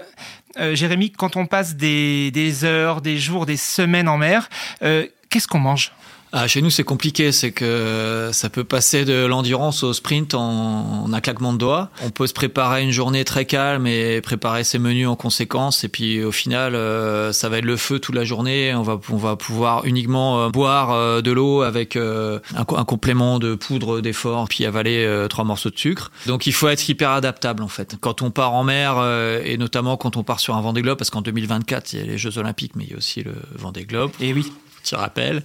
Jérémy, 0.57 1.13
quand 1.13 1.37
on 1.37 1.47
passe 1.47 1.77
des, 1.77 2.31
des, 2.31 2.65
heures, 2.65 3.01
des 3.01 3.19
jours, 3.19 3.47
des 3.47 3.57
semaines 3.57 4.09
en 4.09 4.19
mer, 4.19 4.49
qu'est-ce 4.81 5.47
qu'on 5.47 5.61
mange? 5.61 5.93
Ah, 6.33 6.47
chez 6.47 6.61
nous, 6.61 6.71
c'est 6.71 6.85
compliqué. 6.85 7.33
C'est 7.33 7.53
que 7.53 8.31
ça 8.33 8.51
peut 8.51 8.65
passer 8.65 9.05
de 9.05 9.25
l'endurance 9.25 9.83
au 9.83 9.93
sprint 9.93 10.35
en, 10.35 11.11
un 11.13 11.21
claquement 11.21 11.53
de 11.53 11.59
doigts. 11.59 11.91
On 12.05 12.11
peut 12.11 12.27
se 12.27 12.35
préparer 12.35 12.83
une 12.83 12.91
journée 12.91 13.25
très 13.25 13.45
calme 13.45 13.87
et 13.87 14.21
préparer 14.21 14.65
ses 14.65 14.79
menus 14.79 15.09
en 15.09 15.17
conséquence. 15.17 15.85
Et 15.85 15.89
puis, 15.89 16.23
au 16.23 16.33
final, 16.33 16.75
euh, 16.75 17.33
ça 17.33 17.49
va 17.49 17.59
être 17.59 17.65
le 17.65 17.77
feu 17.77 17.99
toute 17.99 18.15
la 18.15 18.25
journée. 18.25 18.75
On 18.75 18.83
va, 18.83 19.01
on 19.11 19.17
va 19.17 19.37
pouvoir 19.37 19.85
uniquement 19.87 20.43
euh, 20.43 20.49
boire 20.51 20.93
euh, 20.93 21.23
de 21.23 21.33
l'eau 21.33 21.63
avec 21.63 21.97
un, 21.97 22.41
complément 22.65 23.39
de 23.39 23.55
poudre 23.55 24.01
d'effort, 24.01 24.49
puis 24.49 24.65
avaler 24.65 25.27
trois 25.29 25.45
morceaux 25.45 25.71
de 25.71 25.79
sucre. 25.79 26.11
Donc, 26.27 26.47
il 26.47 26.53
faut 26.53 26.69
être 26.69 26.89
hyper 26.89 27.11
adaptable, 27.11 27.63
en 27.63 27.69
fait. 27.69 27.97
Quand 28.01 28.23
on 28.23 28.31
part 28.31 28.55
en 28.55 28.65
mer, 28.65 29.03
et 29.45 29.57
notamment 29.57 29.97
quand 29.97 30.17
on 30.17 30.23
part 30.23 30.41
sur 30.41 30.57
un 30.57 30.61
Vendée 30.61 30.83
Globe, 30.83 30.99
parce 30.99 31.11
qu'en 31.11 31.23
2024, 31.23 31.93
il 31.93 31.99
y 31.99 32.03
a 32.03 32.07
les 32.07 32.19
Jeux 32.19 32.39
Olympiques, 32.39 32.73
mais 32.77 32.85
il 32.85 32.91
y 32.91 32.95
a 32.95 32.97
aussi 32.97 33.23
le 33.23 33.35
Vendée 33.55 33.85
Globe. 33.85 34.11
Et 34.21 34.33
oui 34.33 34.53
tu 34.89 34.95
rappelles. 34.95 35.43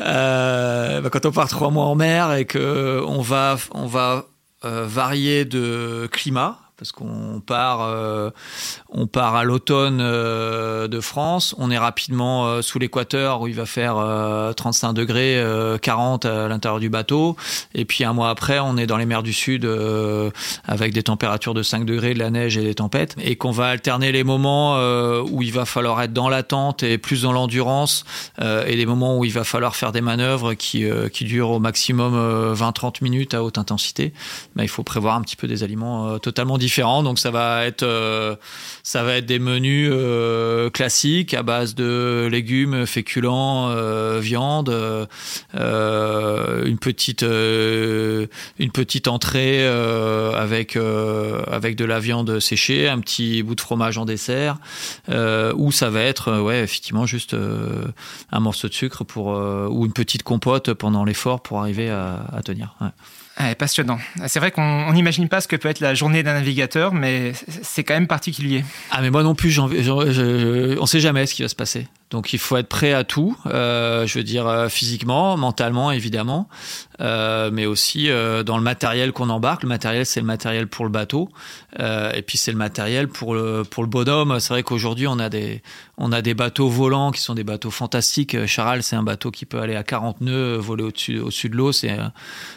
Euh, 0.00 1.00
bah, 1.00 1.10
quand 1.10 1.26
on 1.26 1.32
part 1.32 1.48
trois 1.48 1.70
mois 1.70 1.84
en 1.84 1.94
mer 1.94 2.32
et 2.34 2.44
que 2.44 3.02
on 3.06 3.20
va, 3.20 3.56
on 3.72 3.86
va 3.86 4.26
euh, 4.64 4.84
varier 4.86 5.44
de 5.44 6.08
climat, 6.10 6.58
parce 6.78 6.92
qu'on 6.92 7.42
part, 7.44 7.80
euh, 7.82 8.30
on 8.88 9.08
part 9.08 9.34
à 9.34 9.42
l'automne 9.42 9.98
euh, 10.00 10.86
de 10.86 11.00
France, 11.00 11.54
on 11.58 11.72
est 11.72 11.78
rapidement 11.78 12.46
euh, 12.46 12.62
sous 12.62 12.78
l'équateur 12.78 13.40
où 13.40 13.48
il 13.48 13.54
va 13.54 13.66
faire 13.66 13.96
35 14.56 14.92
degrés, 14.92 15.42
40 15.82 16.24
à 16.24 16.48
l'intérieur 16.48 16.78
du 16.78 16.88
bateau, 16.88 17.36
et 17.74 17.84
puis 17.84 18.04
un 18.04 18.12
mois 18.12 18.30
après, 18.30 18.60
on 18.60 18.76
est 18.76 18.86
dans 18.86 18.96
les 18.96 19.06
mers 19.06 19.24
du 19.24 19.32
sud 19.32 19.68
avec 20.66 20.92
des 20.92 21.02
températures 21.02 21.54
de 21.54 21.62
5 21.62 21.84
degrés, 21.84 22.14
de 22.14 22.20
la 22.20 22.30
neige 22.30 22.56
et 22.56 22.62
des 22.62 22.74
tempêtes, 22.76 23.16
et 23.20 23.34
qu'on 23.36 23.50
va 23.50 23.66
alterner 23.66 24.12
les 24.12 24.22
moments 24.22 24.76
où 25.22 25.42
il 25.42 25.52
va 25.52 25.64
falloir 25.64 26.00
être 26.02 26.12
dans 26.12 26.28
l'attente 26.28 26.82
et 26.82 26.98
plus 26.98 27.22
dans 27.22 27.32
l'endurance, 27.32 28.04
et 28.40 28.76
des 28.76 28.86
moments 28.86 29.18
où 29.18 29.24
il 29.24 29.32
va 29.32 29.44
falloir 29.44 29.74
faire 29.74 29.90
des 29.90 30.00
manœuvres 30.00 30.54
qui, 30.54 30.84
qui 31.12 31.24
durent 31.24 31.50
au 31.50 31.58
maximum 31.58 32.54
20-30 32.54 33.02
minutes 33.02 33.34
à 33.34 33.42
haute 33.42 33.58
intensité. 33.58 34.12
Mais 34.54 34.64
il 34.64 34.68
faut 34.68 34.84
prévoir 34.84 35.16
un 35.16 35.22
petit 35.22 35.36
peu 35.36 35.48
des 35.48 35.64
aliments 35.64 36.18
totalement 36.18 36.58
différents 36.58 36.67
Donc 37.02 37.18
ça 37.18 37.30
va 37.30 37.66
être 37.66 38.38
ça 38.82 39.02
va 39.02 39.16
être 39.16 39.26
des 39.26 39.38
menus 39.38 39.92
classiques 40.72 41.34
à 41.34 41.42
base 41.42 41.74
de 41.74 42.28
légumes, 42.30 42.86
féculents, 42.86 43.74
viande, 44.20 45.08
une 45.54 46.78
petite 46.78 47.22
une 47.22 48.70
petite 48.72 49.08
entrée 49.08 49.66
avec 49.66 50.76
avec 50.76 51.76
de 51.76 51.84
la 51.84 52.00
viande 52.00 52.40
séchée, 52.40 52.88
un 52.88 53.00
petit 53.00 53.42
bout 53.42 53.54
de 53.54 53.60
fromage 53.60 53.98
en 53.98 54.04
dessert, 54.04 54.56
ou 55.08 55.72
ça 55.72 55.90
va 55.90 56.02
être 56.02 56.40
ouais 56.40 56.62
effectivement 56.62 57.06
juste 57.06 57.36
un 58.32 58.40
morceau 58.40 58.68
de 58.68 58.74
sucre 58.74 59.04
pour 59.04 59.28
ou 59.28 59.86
une 59.86 59.92
petite 59.92 60.22
compote 60.22 60.72
pendant 60.74 61.04
l'effort 61.04 61.42
pour 61.42 61.60
arriver 61.60 61.90
à, 61.90 62.40
tenir. 62.44 62.74
Passionnant. 63.58 63.98
C'est 64.26 64.40
vrai 64.40 64.50
qu'on 64.50 64.92
n'imagine 64.92 65.28
pas 65.28 65.40
ce 65.40 65.48
que 65.48 65.56
peut 65.56 65.68
être 65.68 65.80
la 65.80 65.94
journée 65.94 66.22
d'un 66.22 66.34
navigateur, 66.34 66.92
mais 66.92 67.32
c'est 67.62 67.84
quand 67.84 67.94
même 67.94 68.08
particulier. 68.08 68.64
Ah, 68.90 69.00
mais 69.00 69.10
moi 69.10 69.22
non 69.22 69.34
plus, 69.34 69.58
on 69.58 69.68
ne 69.68 70.86
sait 70.86 71.00
jamais 71.00 71.26
ce 71.26 71.34
qui 71.34 71.42
va 71.42 71.48
se 71.48 71.54
passer. 71.54 71.86
Donc 72.10 72.32
il 72.32 72.38
faut 72.38 72.56
être 72.56 72.68
prêt 72.68 72.92
à 72.92 73.04
tout, 73.04 73.36
euh, 73.46 74.06
je 74.06 74.18
veux 74.18 74.24
dire 74.24 74.46
euh, 74.46 74.68
physiquement, 74.68 75.36
mentalement 75.36 75.90
évidemment, 75.90 76.48
euh, 77.00 77.50
mais 77.52 77.66
aussi 77.66 78.08
dans 78.44 78.56
le 78.56 78.62
matériel 78.62 79.12
qu'on 79.12 79.30
embarque. 79.30 79.62
Le 79.62 79.68
matériel, 79.68 80.06
c'est 80.06 80.20
le 80.20 80.26
matériel 80.26 80.66
pour 80.66 80.84
le 80.84 80.90
bateau, 80.90 81.28
et 81.78 82.22
puis 82.22 82.38
c'est 82.38 82.52
le 82.52 82.58
matériel 82.58 83.08
pour 83.08 83.34
le 83.34 83.62
pour 83.62 83.82
le 83.82 83.88
bonhomme. 83.88 84.40
C'est 84.40 84.52
vrai 84.52 84.62
qu'aujourd'hui 84.62 85.06
on 85.06 85.18
a 85.18 85.28
des 85.28 85.62
on 85.96 86.12
a 86.12 86.22
des 86.22 86.34
bateaux 86.34 86.68
volants 86.68 87.10
qui 87.10 87.20
sont 87.20 87.34
des 87.34 87.44
bateaux 87.44 87.70
fantastiques. 87.70 88.46
Charal, 88.46 88.82
c'est 88.82 88.96
un 88.96 89.02
bateau 89.02 89.30
qui 89.30 89.46
peut 89.46 89.60
aller 89.60 89.76
à 89.76 89.82
40 89.82 90.20
nœuds, 90.20 90.56
voler 90.56 90.84
au-dessus 90.84 91.18
au-dessus 91.18 91.48
de 91.48 91.56
l'eau. 91.56 91.72
C'est 91.72 91.96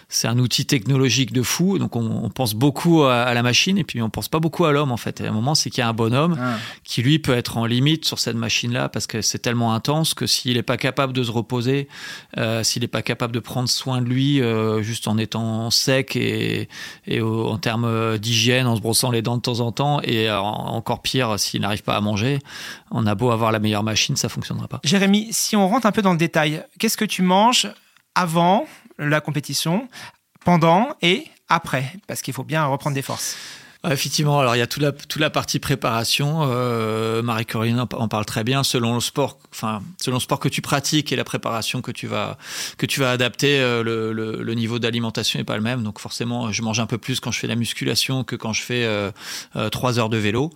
c'est 0.10 0.28
un 0.28 0.38
outil 0.38 0.66
technologique 0.66 1.34
de 1.34 1.42
fou. 1.42 1.78
Donc 1.78 1.96
on, 1.96 2.30
pense 2.30 2.54
beaucoup 2.54 3.04
à, 3.04 3.34
la 3.34 3.44
machine 3.44 3.78
et 3.78 3.84
puis 3.84 4.02
on 4.02 4.10
pense 4.10 4.28
pas 4.28 4.40
beaucoup 4.40 4.66
à 4.66 4.72
l'homme 4.72 4.92
en 4.92 4.98
fait. 4.98 5.22
Et 5.22 5.26
à 5.26 5.30
un 5.30 5.34
moment, 5.34 5.56
c'est 5.56 5.70
qu'il 5.70 5.80
y 5.80 5.84
a 5.84 5.88
un 5.88 5.94
bonhomme 5.94 6.38
ah. 6.40 6.58
qui 6.84 7.02
lui 7.02 7.20
peut 7.20 7.34
être 7.34 7.58
en 7.58 7.66
limite 7.66 8.06
sur 8.06 8.20
cette 8.20 8.36
machine-là 8.36 8.90
parce 8.90 9.08
que 9.08 9.22
c'est 9.22 9.40
tellement 9.40 9.74
intense 9.74 10.14
que 10.14 10.28
s'il 10.28 10.56
n'est 10.56 10.64
pas 10.64 10.78
capable 10.78 11.14
de 11.14 11.24
se 11.24 11.32
reposer, 11.32 11.88
euh, 12.38 12.64
s'il 12.64 12.82
n'est 12.82 12.88
pas 12.88 13.02
capable 13.02 13.34
de 13.34 13.40
prendre 13.40 13.70
soin 13.70 14.02
de 14.02 14.08
lui 14.08 14.31
euh, 14.40 14.82
juste 14.82 15.08
en 15.08 15.18
étant 15.18 15.70
sec 15.70 16.16
et, 16.16 16.70
en 17.22 17.58
termes 17.58 18.18
d'hygiène, 18.18 18.68
en 18.68 18.76
se 18.76 18.82
brossant 18.82 19.12
les 19.12 19.22
dents 19.22 19.36
de 19.36 19.42
temps 19.42 19.60
en 19.60 19.72
temps, 19.72 20.02
et 20.04 20.32
encore 20.32 21.02
pire 21.02 21.40
s'il 21.40 21.62
n'arrive 21.62 21.84
pas 21.84 21.96
à 21.96 22.02
manger, 22.02 22.40
on 22.92 23.06
a 23.06 23.16
beau 23.16 23.32
avoir 23.32 23.52
la 23.52 23.60
meilleure 23.60 23.84
machine, 23.84 24.16
ça 24.16 24.30
fonctionnera 24.30 24.68
pas. 24.68 24.80
Jérémy, 24.84 25.30
si 25.32 25.56
on 25.56 25.68
rentre 25.68 25.86
un 25.86 25.92
peu 25.92 26.02
dans 26.02 26.14
le 26.14 26.18
détail, 26.18 26.64
qu'est-ce 26.80 26.98
que 26.98 27.06
tu 27.06 27.22
manges 27.22 27.68
avant 28.16 28.66
la 28.98 29.20
compétition, 29.22 29.88
pendant 30.46 30.90
et 31.02 31.26
après? 31.50 31.94
Parce 32.08 32.22
qu'il 32.22 32.34
faut 32.34 32.44
bien 32.44 32.66
reprendre 32.66 32.96
des 32.96 33.02
forces 33.02 33.36
effectivement, 33.90 34.40
alors 34.40 34.56
il 34.56 34.60
y 34.60 34.62
a 34.62 34.68
toute 34.68 34.84
la, 34.84 34.92
toute 34.92 35.20
la 35.20 35.30
partie 35.30 35.58
préparation. 35.58 36.42
Euh, 36.44 37.24
Marie-Corinne 37.24 37.80
en 37.80 38.08
parle 38.08 38.26
très 38.26 38.44
bien. 38.44 38.64
Selon 38.64 38.94
le 38.94 39.00
sport, 39.00 39.40
enfin 39.52 39.82
selon 40.00 40.18
le 40.18 40.22
sport 40.22 40.40
que 40.40 40.50
tu 40.50 40.62
pratiques 40.62 41.12
et 41.12 41.16
la 41.16 41.24
préparation 41.24 41.82
que 41.82 41.92
tu 41.92 42.06
vas 42.06 42.38
que 42.78 42.86
tu 42.86 43.00
vas 43.00 43.12
adapter, 43.12 43.60
euh, 43.60 43.82
le, 43.82 44.14
le, 44.14 44.44
le, 44.44 44.54
niveau 44.54 44.78
d'alimentation 44.78 45.40
est 45.40 45.44
pas 45.44 45.56
le 45.56 45.64
même. 45.64 45.82
Donc 45.82 46.00
forcément, 46.00 46.52
je 46.52 46.62
mange 46.62 46.80
un 46.80 46.86
peu 46.86 47.00
plus 47.00 47.20
quand 47.20 47.32
je 47.32 47.40
fais 47.40 47.48
la 47.48 47.56
musculation 47.56 48.24
que 48.24 48.36
quand 48.36 48.54
je 48.54 48.62
fais 48.62 48.84
euh, 48.84 49.12
euh 49.56 49.70
trois 49.70 49.98
heures 49.98 50.10
de 50.10 50.18
vélo. 50.18 50.52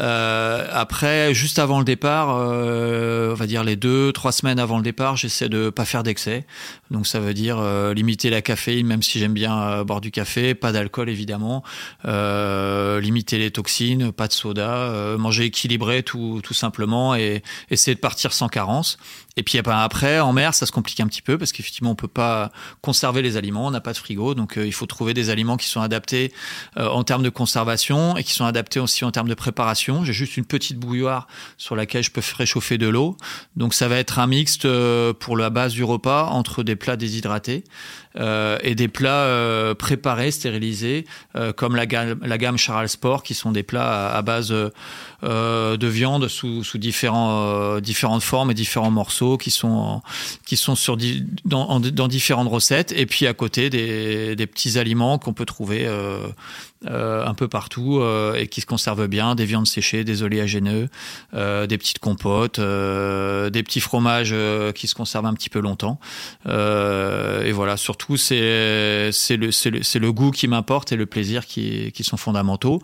Euh, 0.00 0.66
après, 0.72 1.32
juste 1.32 1.60
avant 1.60 1.78
le 1.78 1.84
départ, 1.84 2.28
on 2.28 3.34
va 3.34 3.46
dire 3.46 3.62
les 3.62 3.76
deux 3.76 4.12
trois 4.12 4.32
semaines 4.32 4.58
avant 4.58 4.78
le 4.78 4.82
départ, 4.82 5.16
j'essaie 5.16 5.48
de 5.48 5.70
pas 5.70 5.84
faire 5.84 6.02
d'excès. 6.02 6.44
Donc 6.90 7.06
ça 7.06 7.20
veut 7.20 7.34
dire 7.34 7.62
limiter 7.94 8.30
la 8.30 8.42
caféine, 8.42 8.86
même 8.86 9.02
si 9.02 9.18
j'aime 9.18 9.34
bien 9.34 9.84
boire 9.84 10.00
du 10.00 10.10
café, 10.10 10.54
pas 10.54 10.72
d'alcool 10.72 11.08
évidemment. 11.08 11.62
Euh, 12.06 12.63
euh, 12.64 13.00
limiter 13.00 13.38
les 13.38 13.50
toxines, 13.50 14.12
pas 14.12 14.28
de 14.28 14.32
soda, 14.32 14.70
euh, 14.70 15.18
manger 15.18 15.44
équilibré 15.44 16.02
tout, 16.02 16.40
tout 16.42 16.54
simplement 16.54 17.14
et 17.14 17.42
essayer 17.70 17.94
de 17.94 18.00
partir 18.00 18.32
sans 18.32 18.48
carence. 18.48 18.98
Et 19.36 19.42
puis 19.42 19.58
après, 19.58 20.20
en 20.20 20.32
mer, 20.32 20.54
ça 20.54 20.64
se 20.64 20.72
complique 20.72 21.00
un 21.00 21.08
petit 21.08 21.22
peu 21.22 21.36
parce 21.36 21.52
qu'effectivement, 21.52 21.90
on 21.90 21.94
peut 21.96 22.06
pas 22.06 22.52
conserver 22.82 23.20
les 23.20 23.36
aliments, 23.36 23.66
on 23.66 23.70
n'a 23.70 23.80
pas 23.80 23.92
de 23.92 23.98
frigo, 23.98 24.34
donc 24.34 24.56
euh, 24.56 24.66
il 24.66 24.72
faut 24.72 24.86
trouver 24.86 25.12
des 25.12 25.28
aliments 25.28 25.56
qui 25.56 25.68
sont 25.68 25.80
adaptés 25.80 26.32
en 26.76 27.02
termes 27.04 27.22
de 27.22 27.30
conservation 27.30 28.16
et 28.16 28.22
qui 28.22 28.32
sont 28.32 28.44
adaptés 28.44 28.80
aussi 28.80 29.04
en 29.04 29.10
termes 29.10 29.28
de 29.28 29.34
préparation. 29.34 30.04
J'ai 30.04 30.12
juste 30.12 30.36
une 30.36 30.44
petite 30.44 30.78
bouilloire 30.78 31.26
sur 31.56 31.74
laquelle 31.76 32.04
je 32.04 32.10
peux 32.10 32.22
réchauffer 32.36 32.78
de 32.78 32.88
l'eau, 32.88 33.16
donc 33.56 33.74
ça 33.74 33.88
va 33.88 33.96
être 33.96 34.18
un 34.18 34.26
mixte 34.26 34.68
pour 35.18 35.36
la 35.36 35.50
base 35.50 35.72
du 35.72 35.84
repas 35.84 36.26
entre 36.26 36.62
des 36.62 36.76
plats 36.76 36.96
déshydratés 36.96 37.64
et 38.16 38.74
des 38.74 38.88
plats 38.88 39.74
préparés, 39.78 40.30
stérilisés, 40.30 41.06
comme 41.56 41.76
la 41.76 41.86
gamme 41.86 42.53
Charal 42.58 42.88
Sport, 42.88 43.22
qui 43.22 43.34
sont 43.34 43.52
des 43.52 43.62
plats 43.62 44.14
à, 44.14 44.22
base 44.22 44.54
euh, 45.22 45.76
de 45.76 45.86
viande 45.86 46.28
sous, 46.28 46.64
sous 46.64 46.78
différents, 46.78 47.42
euh, 47.42 47.80
différentes 47.80 48.22
formes 48.22 48.50
et 48.50 48.54
différents 48.54 48.90
morceaux 48.90 49.36
qui 49.36 49.50
sont, 49.50 50.02
qui 50.46 50.56
sont 50.56 50.74
sur 50.74 50.96
dans, 51.44 52.08
différentes 52.08 52.48
recettes. 52.48 52.92
Et 52.92 53.06
puis 53.06 53.26
à 53.26 53.34
côté, 53.34 53.70
des 53.70 54.46
petits 54.46 54.78
aliments 54.78 55.18
qu'on 55.18 55.32
peut 55.32 55.46
trouver 55.46 55.88
euh, 56.86 57.14
euh, 57.14 57.26
un 57.26 57.34
peu 57.34 57.48
partout 57.48 57.98
euh, 58.00 58.34
et 58.34 58.48
qui 58.48 58.60
se 58.60 58.66
conservent 58.66 59.06
bien, 59.06 59.34
des 59.34 59.44
viandes 59.44 59.66
séchées, 59.66 60.04
des 60.04 60.22
oléagineux, 60.22 60.88
euh, 61.34 61.66
des 61.66 61.78
petites 61.78 61.98
compotes, 61.98 62.58
des 62.60 63.62
petits 63.62 63.80
fromages 63.80 64.34
qui 64.74 64.88
se 64.88 64.94
conservent 64.94 65.26
un 65.26 65.34
petit 65.34 65.50
peu 65.50 65.60
longtemps. 65.60 65.98
et 66.46 67.52
voilà, 67.52 67.76
surtout 67.76 68.16
c'est 68.16 69.10
c'est 69.12 69.36
le, 69.36 69.48
le, 69.48 69.98
le 69.98 70.12
goût 70.12 70.30
qui 70.30 70.48
m'importe 70.48 70.92
et 70.92 70.96
le 70.96 71.06
plaisir 71.06 71.46
qui, 71.46 71.92
qui 71.92 72.04
sont 72.04 72.16
fondamentaux. 72.16 72.80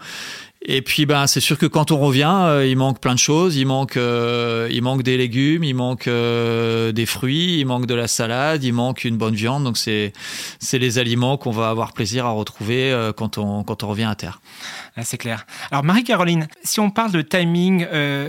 Et 0.62 0.83
puis 0.83 1.07
ben 1.07 1.26
c'est 1.26 1.40
sûr 1.40 1.57
que 1.57 1.64
quand 1.64 1.90
on 1.90 1.99
revient, 1.99 2.37
euh, 2.43 2.67
il 2.67 2.76
manque 2.76 3.00
plein 3.00 3.14
de 3.14 3.19
choses. 3.19 3.57
Il 3.57 3.67
manque, 3.67 3.97
euh, 3.97 4.69
il 4.71 4.83
manque 4.83 5.02
des 5.02 5.17
légumes, 5.17 5.64
il 5.64 5.75
manque 5.75 6.07
euh, 6.07 6.93
des 6.93 7.07
fruits, 7.07 7.59
il 7.59 7.64
manque 7.64 7.87
de 7.87 7.95
la 7.95 8.07
salade, 8.07 8.62
il 8.62 8.75
manque 8.75 9.05
une 9.05 9.17
bonne 9.17 9.35
viande. 9.35 9.64
Donc 9.64 9.79
c'est 9.79 10.12
c'est 10.59 10.79
les 10.79 10.99
aliments 10.99 11.38
qu'on 11.38 11.50
va 11.50 11.71
avoir 11.71 11.95
plaisir 11.95 12.26
à 12.26 12.31
retrouver 12.31 13.11
quand 13.17 13.38
on 13.38 13.64
quand 13.64 13.85
on 13.85 13.88
revient 13.88 14.05
à 14.05 14.14
terre. 14.14 14.40
C'est 15.02 15.18
clair. 15.18 15.47
Alors 15.70 15.85
Marie-Caroline, 15.85 16.49
si 16.62 16.80
on 16.80 16.90
parle 16.90 17.12
de 17.12 17.23
timing, 17.23 17.87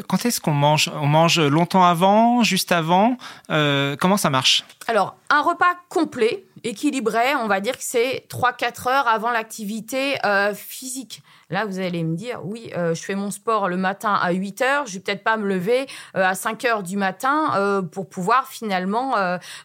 quand 0.08 0.26
est-ce 0.26 0.40
qu'on 0.40 0.54
mange? 0.54 0.92
On 1.02 1.08
mange 1.08 1.40
longtemps 1.40 1.84
avant, 1.84 2.44
juste 2.44 2.72
avant? 2.72 3.18
Comment 3.48 4.18
ça 4.18 4.30
marche? 4.30 4.64
Alors 4.88 5.16
un 5.30 5.42
repas 5.42 5.74
complet, 5.90 6.46
équilibré, 6.64 7.36
on 7.36 7.48
va 7.48 7.60
dire 7.60 7.78
que 7.78 7.84
c'est 7.84 8.26
3-4 8.30 8.90
heures 8.90 9.08
avant 9.08 9.32
l'activité 9.32 10.16
physique. 10.54 11.22
Là, 11.52 11.66
vous 11.66 11.80
allez 11.80 12.04
me 12.04 12.16
dire, 12.16 12.40
oui, 12.46 12.72
euh, 12.78 12.96
je 12.96 13.04
fais 13.04 13.14
mon 13.14 13.30
sport 13.30 13.68
le 13.68 13.76
matin 13.76 14.14
à 14.14 14.32
8 14.32 14.62
heures, 14.62 14.86
je 14.88 14.94
vais 14.94 15.00
peut-être 15.02 15.24
pas 15.24 15.36
me 15.36 15.46
lever 15.46 15.86
euh, 16.16 16.26
à 16.26 16.34
5 16.34 16.64
heures 16.64 16.82
du 16.82 16.96
matin 16.96 17.52
euh, 17.56 17.82
pour 17.82 18.08
pouvoir 18.08 18.48
finalement 18.48 19.16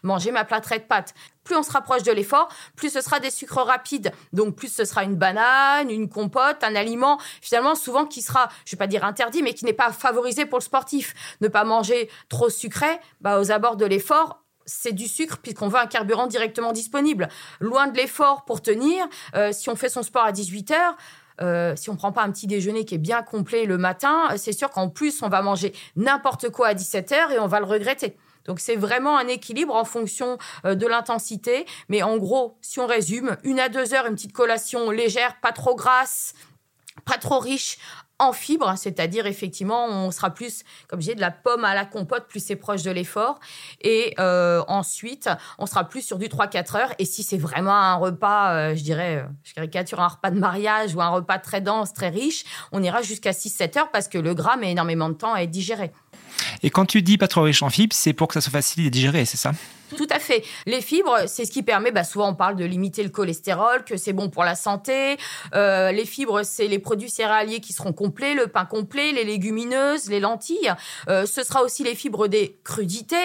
manger 0.03 0.31
ma 0.31 0.43
plâtrée 0.43 0.79
de 0.79 0.83
pâtes. 0.83 1.13
Plus 1.47 1.55
on 1.55 1.63
se 1.63 1.71
rapproche 1.71 2.03
de 2.03 2.11
l'effort, 2.11 2.49
plus 2.75 2.89
ce 2.89 2.99
sera 2.99 3.21
des 3.21 3.29
sucres 3.29 3.65
rapides. 3.65 4.11
Donc 4.33 4.57
plus 4.57 4.67
ce 4.67 4.83
sera 4.83 5.05
une 5.05 5.15
banane, 5.15 5.89
une 5.89 6.09
compote, 6.09 6.61
un 6.61 6.75
aliment 6.75 7.17
finalement 7.41 7.73
souvent 7.73 8.05
qui 8.05 8.21
sera, 8.21 8.49
je 8.65 8.71
vais 8.71 8.77
pas 8.77 8.87
dire 8.87 9.05
interdit, 9.05 9.41
mais 9.41 9.53
qui 9.53 9.63
n'est 9.63 9.71
pas 9.71 9.93
favorisé 9.93 10.45
pour 10.45 10.59
le 10.59 10.63
sportif. 10.63 11.13
Ne 11.39 11.47
pas 11.47 11.63
manger 11.63 12.09
trop 12.27 12.49
sucré, 12.49 12.99
bah, 13.21 13.39
aux 13.39 13.49
abords 13.49 13.77
de 13.77 13.85
l'effort, 13.85 14.43
c'est 14.65 14.91
du 14.91 15.07
sucre 15.07 15.37
puisqu'on 15.37 15.69
veut 15.69 15.79
un 15.79 15.87
carburant 15.87 16.27
directement 16.27 16.73
disponible. 16.73 17.29
Loin 17.61 17.87
de 17.87 17.95
l'effort 17.95 18.43
pour 18.43 18.61
tenir, 18.61 19.07
si 19.53 19.69
on 19.69 19.77
fait 19.77 19.87
son 19.87 20.03
sport 20.03 20.25
à 20.25 20.33
18 20.33 20.71
heures, 20.71 20.97
euh, 21.41 21.75
si 21.75 21.89
on 21.89 21.95
prend 21.95 22.11
pas 22.11 22.23
un 22.23 22.31
petit 22.31 22.47
déjeuner 22.47 22.83
qui 22.83 22.95
est 22.95 22.99
bien 22.99 23.23
complet 23.23 23.65
le 23.65 23.77
matin, 23.77 24.27
c'est 24.35 24.53
sûr 24.53 24.69
qu'en 24.69 24.89
plus, 24.89 25.21
on 25.21 25.29
va 25.29 25.41
manger 25.41 25.73
n'importe 25.95 26.49
quoi 26.49 26.67
à 26.67 26.73
17 26.73 27.11
heures 27.13 27.31
et 27.31 27.39
on 27.39 27.47
va 27.47 27.59
le 27.59 27.65
regretter. 27.65 28.17
Donc 28.47 28.59
c'est 28.59 28.75
vraiment 28.75 29.17
un 29.17 29.27
équilibre 29.27 29.75
en 29.75 29.85
fonction 29.85 30.37
euh, 30.65 30.75
de 30.75 30.87
l'intensité. 30.87 31.65
Mais 31.89 32.01
en 32.03 32.17
gros, 32.17 32.57
si 32.61 32.79
on 32.79 32.87
résume, 32.87 33.37
une 33.43 33.59
à 33.59 33.69
deux 33.69 33.93
heures, 33.93 34.05
une 34.07 34.15
petite 34.15 34.33
collation 34.33 34.89
légère, 34.89 35.39
pas 35.41 35.51
trop 35.51 35.75
grasse, 35.75 36.33
pas 37.05 37.17
trop 37.17 37.39
riche 37.39 37.77
en 38.19 38.33
fibres, 38.33 38.73
c'est-à-dire 38.77 39.27
effectivement 39.27 39.85
on 39.85 40.09
sera 40.09 40.31
plus, 40.31 40.63
comme 40.87 41.01
j'ai 41.01 41.13
de 41.13 41.21
la 41.21 41.29
pomme 41.29 41.63
à 41.63 41.75
la 41.75 41.85
compote, 41.85 42.27
plus 42.27 42.43
c'est 42.43 42.55
proche 42.55 42.81
de 42.81 42.91
l'effort. 42.91 43.39
Et 43.81 44.15
euh, 44.19 44.63
ensuite, 44.67 45.29
on 45.59 45.65
sera 45.65 45.83
plus 45.83 46.01
sur 46.01 46.17
du 46.17 46.27
3-4 46.27 46.77
heures. 46.77 46.93
Et 46.97 47.05
si 47.05 47.23
c'est 47.23 47.37
vraiment 47.37 47.75
un 47.75 47.95
repas, 47.95 48.53
euh, 48.53 48.75
je 48.75 48.83
dirais, 48.83 49.23
je 49.43 49.53
caricature 49.53 49.99
un 49.99 50.07
repas 50.07 50.31
de 50.31 50.39
mariage 50.39 50.95
ou 50.95 51.01
un 51.01 51.09
repas 51.09 51.37
très 51.37 51.61
dense, 51.61 51.93
très 51.93 52.09
riche, 52.09 52.45
on 52.71 52.81
ira 52.81 53.01
jusqu'à 53.01 53.31
6-7 53.31 53.77
heures 53.77 53.91
parce 53.91 54.07
que 54.07 54.17
le 54.17 54.33
gras 54.33 54.57
met 54.57 54.71
énormément 54.71 55.09
de 55.09 55.15
temps 55.15 55.33
à 55.33 55.41
être 55.41 55.51
digéré. 55.51 55.91
Et 56.63 56.69
quand 56.69 56.85
tu 56.85 57.01
dis 57.01 57.17
pas 57.17 57.27
trop 57.27 57.41
riche 57.41 57.63
en 57.63 57.69
fibres, 57.69 57.95
c'est 57.95 58.13
pour 58.13 58.27
que 58.27 58.33
ça 58.33 58.41
soit 58.41 58.51
facile 58.51 58.87
à 58.87 58.89
digérer, 58.89 59.25
c'est 59.25 59.37
ça? 59.37 59.51
Tout 59.95 60.07
à 60.09 60.19
fait. 60.19 60.43
Les 60.65 60.81
fibres, 60.81 61.27
c'est 61.27 61.45
ce 61.45 61.51
qui 61.51 61.63
permet, 61.63 61.91
bah, 61.91 62.03
souvent 62.03 62.29
on 62.29 62.35
parle 62.35 62.57
de 62.57 62.65
limiter 62.65 63.03
le 63.03 63.09
cholestérol, 63.09 63.85
que 63.85 63.95
c'est 63.95 64.11
bon 64.11 64.29
pour 64.29 64.43
la 64.43 64.55
santé. 64.55 65.15
Euh, 65.55 65.91
les 65.91 66.05
fibres, 66.05 66.43
c'est 66.43 66.67
les 66.67 66.79
produits 66.79 67.09
céréaliers 67.09 67.61
qui 67.61 67.71
seront 67.71 67.93
complets, 67.93 68.33
le 68.33 68.47
pain 68.47 68.65
complet, 68.65 69.13
les 69.13 69.23
légumineuses, 69.23 70.09
les 70.09 70.19
lentilles. 70.19 70.73
Euh, 71.07 71.25
ce 71.25 71.43
sera 71.43 71.63
aussi 71.63 71.83
les 71.83 71.95
fibres 71.95 72.27
des 72.27 72.57
crudités, 72.65 73.15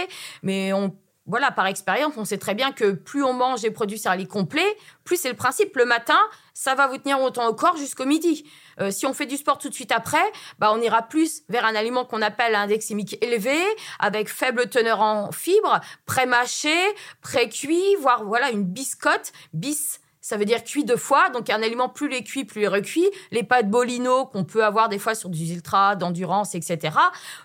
mais 0.42 0.72
on 0.72 0.94
voilà, 1.26 1.52
par 1.52 1.66
expérience, 1.66 2.14
on 2.16 2.24
sait 2.24 2.38
très 2.38 2.54
bien 2.54 2.72
que 2.72 2.92
plus 2.92 3.22
on 3.22 3.32
mange 3.32 3.60
des 3.60 3.70
produits 3.70 3.98
céréaliers 3.98 4.26
complets, 4.26 4.76
plus 5.04 5.16
c'est 5.16 5.28
le 5.28 5.36
principe. 5.36 5.76
Le 5.76 5.84
matin, 5.84 6.18
ça 6.52 6.74
va 6.74 6.88
vous 6.88 6.98
tenir 6.98 7.20
autant 7.20 7.46
au 7.46 7.54
corps 7.54 7.76
jusqu'au 7.76 8.06
midi. 8.06 8.44
Euh, 8.80 8.90
si 8.90 9.06
on 9.06 9.14
fait 9.14 9.26
du 9.26 9.36
sport 9.36 9.58
tout 9.58 9.68
de 9.68 9.74
suite 9.74 9.92
après, 9.92 10.32
bah, 10.58 10.72
on 10.74 10.80
ira 10.80 11.02
plus 11.02 11.42
vers 11.48 11.64
un 11.64 11.74
aliment 11.76 12.04
qu'on 12.04 12.22
appelle 12.22 12.56
un 12.56 12.62
index 12.62 12.90
élevé, 13.20 13.56
avec 14.00 14.28
faible 14.28 14.68
teneur 14.68 15.00
en 15.00 15.30
fibres, 15.30 15.80
pré-mâché, 16.06 16.74
pré-cuit, 17.20 17.96
voire 18.00 18.24
voilà 18.24 18.50
une 18.50 18.64
biscotte, 18.64 19.32
bis 19.52 20.00
ça 20.22 20.36
veut 20.36 20.44
dire 20.44 20.62
cuit 20.62 20.84
deux 20.84 20.96
fois. 20.96 21.28
Donc, 21.30 21.50
un 21.50 21.62
aliment, 21.62 21.88
plus 21.88 22.08
les 22.08 22.22
cuit, 22.22 22.44
plus 22.44 22.60
les 22.60 22.68
recuit. 22.68 23.10
Les 23.32 23.42
pâtes 23.42 23.68
bolino 23.68 24.24
qu'on 24.26 24.44
peut 24.44 24.64
avoir 24.64 24.88
des 24.88 25.00
fois 25.00 25.16
sur 25.16 25.28
du 25.28 25.52
ultra, 25.52 25.96
d'endurance, 25.96 26.54
etc. 26.54 26.96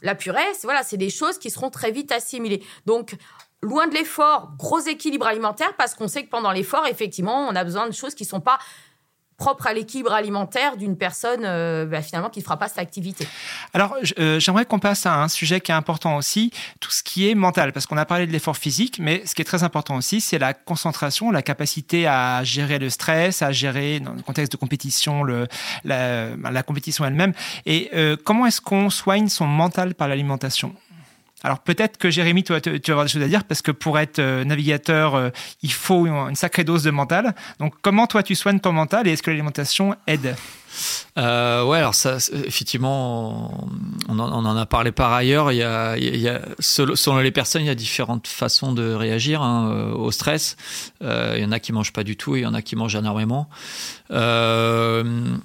La 0.04 0.14
purée, 0.14 0.46
voilà, 0.62 0.84
c'est 0.84 0.98
des 0.98 1.10
choses 1.10 1.40
qui 1.40 1.50
seront 1.50 1.72
très 1.72 1.92
vite 1.92 2.12
assimilées. 2.12 2.64
Donc, 2.86 3.16
loin 3.62 3.88
de 3.88 3.94
l'effort, 3.94 4.52
gros 4.58 4.80
équilibre 4.80 5.28
alimentaire 5.28 5.74
parce 5.78 5.96
qu'on 5.96 6.08
sait 6.08 6.24
que 6.24 6.30
pendant 6.30 6.52
l'effort, 6.52 6.86
effectivement, 6.88 7.48
on 7.48 7.56
a 7.56 7.64
besoin 7.64 7.88
de 7.88 7.94
choses 7.94 8.16
qui 8.16 8.24
ne 8.24 8.30
sont 8.30 8.42
pas 8.42 8.60
propre 9.38 9.68
à 9.68 9.74
l'équilibre 9.74 10.12
alimentaire 10.12 10.78
d'une 10.78 10.98
personne 10.98 11.42
euh, 11.44 11.86
bah, 11.86 12.02
finalement 12.02 12.30
qui 12.30 12.40
ne 12.40 12.44
fera 12.44 12.58
pas 12.58 12.68
cette 12.68 12.80
activité. 12.80 13.28
Alors 13.74 13.96
euh, 14.18 14.40
j'aimerais 14.40 14.66
qu'on 14.66 14.80
passe 14.80 15.06
à 15.06 15.22
un 15.22 15.28
sujet 15.28 15.62
qui 15.62 15.72
est 15.72 15.76
important 15.76 16.18
aussi, 16.18 16.52
tout 16.80 16.90
ce 16.90 17.04
qui 17.04 17.30
est 17.30 17.36
mental, 17.36 17.72
parce 17.72 17.86
qu'on 17.86 17.98
a 17.98 18.06
parlé 18.06 18.26
de 18.26 18.32
l'effort 18.32 18.58
physique, 18.58 18.98
mais 19.00 19.22
ce 19.26 19.36
qui 19.36 19.44
est 19.44 19.46
très 19.46 19.64
important 19.64 19.96
aussi, 19.96 20.22
c'est 20.22 20.40
la 20.40 20.56
concentration, 20.56 21.30
la 21.30 21.44
capacité 21.44 22.08
à 22.08 22.44
gérer 22.44 22.80
le 22.80 22.90
stress, 22.90 23.44
à 23.44 23.52
gérer 23.52 24.00
dans 24.00 24.14
le 24.14 24.24
contexte 24.24 24.52
de 24.52 24.58
compétition 24.58 25.24
la 25.84 26.64
compétition 26.66 27.06
elle-même. 27.06 27.34
Et 27.68 27.92
euh, 27.94 28.18
comment 28.22 28.48
est-ce 28.48 28.60
qu'on 28.60 28.90
soigne 28.90 29.30
son 29.30 29.46
mental 29.46 29.94
par 29.94 30.08
l'alimentation? 30.08 30.74
Alors 31.44 31.60
peut-être 31.60 31.98
que 31.98 32.10
Jérémy, 32.10 32.44
tu 32.44 32.52
vas, 32.52 32.60
avoir 32.90 33.06
des 33.06 33.12
choses 33.12 33.22
à 33.22 33.28
dire 33.28 33.44
parce 33.44 33.62
que 33.62 33.72
pour 33.72 34.00
être 34.00 34.18
euh, 34.20 34.44
navigateur, 34.44 35.14
euh, 35.16 35.30
il 35.62 35.72
faut 35.72 36.08
une, 36.08 36.36
sacrée 36.36 36.64
dose 36.64 36.84
de 36.84 36.90
mental. 36.90 37.36
Donc 37.60 37.76
comment 37.82 38.08
toi 38.08 38.24
tu 38.24 38.34
soignes 38.34 38.60
ton 38.60 38.72
mental 38.72 39.08
et 39.08 39.12
est-ce 39.12 39.22
que 39.22 39.30
l'alimentation 39.30 39.96
aide? 40.08 40.36
Euh, 41.18 41.64
ouais, 41.64 41.78
alors 41.78 41.96
ça, 41.96 42.18
effectivement, 42.46 43.68
on 44.08 44.20
en, 44.20 44.58
a 44.58 44.66
parlé 44.66 44.92
par 44.92 45.14
ailleurs. 45.14 45.52
Il 45.52 45.58
y 45.58 45.64
a, 45.64 46.42
selon 46.60 47.18
les 47.20 47.32
personnes, 47.32 47.64
il 47.64 47.68
y 47.68 47.72
a 47.72 47.76
différentes 47.76 48.28
façons 48.28 48.74
de 48.74 48.94
réagir 48.94 49.42
hein, 49.42 49.72
euh, 49.72 49.92
au 49.92 50.12
stress. 50.12 50.56
il 51.02 51.40
y 51.40 51.46
en 51.46 51.52
a 51.52 51.60
qui 51.60 51.72
mangent 51.72 51.94
pas 51.94 52.04
du 52.04 52.18
tout, 52.18 52.36
il 52.36 52.44
y 52.44 52.46
en 52.46 52.54
a 52.54 52.62
qui 52.62 52.76
mangent 52.76 52.96
énormément. 52.96 53.50
Euh, 54.12 55.38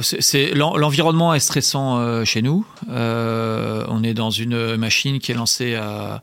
c'est 0.00 0.54
l'environnement 0.54 1.34
est 1.34 1.40
stressant 1.40 1.98
euh, 1.98 2.24
chez 2.24 2.42
nous. 2.42 2.66
Euh, 2.90 3.84
on 3.88 4.02
est 4.02 4.14
dans 4.14 4.30
une 4.30 4.76
machine 4.76 5.18
qui 5.18 5.32
est 5.32 5.34
lancée 5.36 5.74
à 5.74 6.22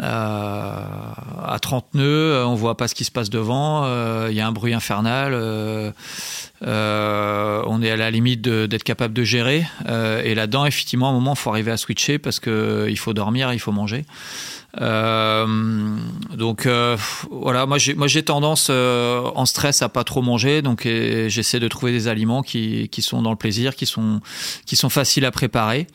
à, 0.00 1.58
30 1.60 1.94
nœuds, 1.94 2.44
on 2.46 2.54
voit 2.54 2.76
pas 2.76 2.86
ce 2.88 2.94
qui 2.94 3.04
se 3.04 3.10
passe 3.10 3.30
devant, 3.30 3.84
il 4.28 4.34
y 4.34 4.40
a 4.40 4.46
un 4.46 4.52
bruit 4.52 4.74
infernal, 4.74 5.32
on 7.66 7.82
est 7.82 7.90
à 7.90 7.96
la 7.96 8.10
limite 8.10 8.42
d'être 8.42 8.84
capable 8.84 9.14
de 9.14 9.24
gérer. 9.24 9.64
et 9.86 10.34
là-dedans, 10.34 10.66
effectivement, 10.66 11.08
à 11.08 11.10
un 11.10 11.14
moment, 11.14 11.34
il 11.34 11.38
faut 11.38 11.50
arriver 11.50 11.70
à 11.70 11.76
switcher 11.76 12.18
parce 12.18 12.40
qu'il 12.40 12.98
faut 12.98 13.14
dormir, 13.14 13.52
il 13.52 13.60
faut 13.60 13.72
manger. 13.72 14.04
Euh, 14.80 15.96
donc 16.34 16.66
euh, 16.66 16.96
voilà, 17.30 17.64
moi 17.64 17.78
j'ai 17.78 18.22
tendance 18.22 18.68
euh, 18.70 19.22
en 19.34 19.46
stress 19.46 19.80
à 19.80 19.88
pas 19.88 20.04
trop 20.04 20.20
manger, 20.20 20.60
donc 20.60 20.82
j'essaie 20.82 21.58
de 21.58 21.68
trouver 21.68 21.92
des 21.92 22.06
aliments 22.06 22.42
qui, 22.42 22.88
qui 22.90 23.00
sont 23.00 23.22
dans 23.22 23.30
le 23.30 23.36
plaisir, 23.36 23.74
qui 23.74 23.86
sont 23.86 24.20
qui 24.66 24.76
sont 24.76 24.90
faciles 24.90 25.24
à 25.24 25.30
préparer. 25.30 25.86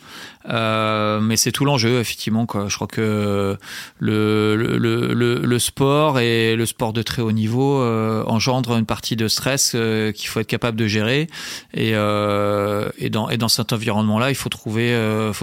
Euh, 0.50 1.20
mais 1.22 1.38
c'est 1.38 1.52
tout 1.52 1.66
l'enjeu, 1.66 2.00
effectivement. 2.00 2.46
Je 2.68 2.76
crois 2.76 2.88
que 2.88 3.58
le, 4.00 4.56
le, 4.56 5.38
le, 5.42 5.60
sport 5.60 6.20
et 6.20 6.56
le 6.56 6.66
sport 6.66 6.94
de 6.94 7.02
très 7.02 7.22
haut 7.22 7.32
niveau 7.32 7.82
euh, 7.82 8.24
engendre 8.26 8.76
une 8.76 8.86
partie 8.86 9.16
de 9.16 9.28
stress 9.28 9.74
euh, 9.76 10.12
qu'il 10.12 10.28
faut 10.28 10.40
être 10.40 10.48
capable 10.48 10.78
de 10.78 10.88
gérer. 10.88 11.28
Et, 11.74 11.92
euh, 11.94 12.90
et, 12.98 13.10
dans, 13.10 13.30
et 13.30 13.38
dans 13.38 13.48
cet 13.48 13.74
environnement-là, 13.74 14.30
il 14.30 14.36
faut 14.36 14.50
trouver, 14.50 14.98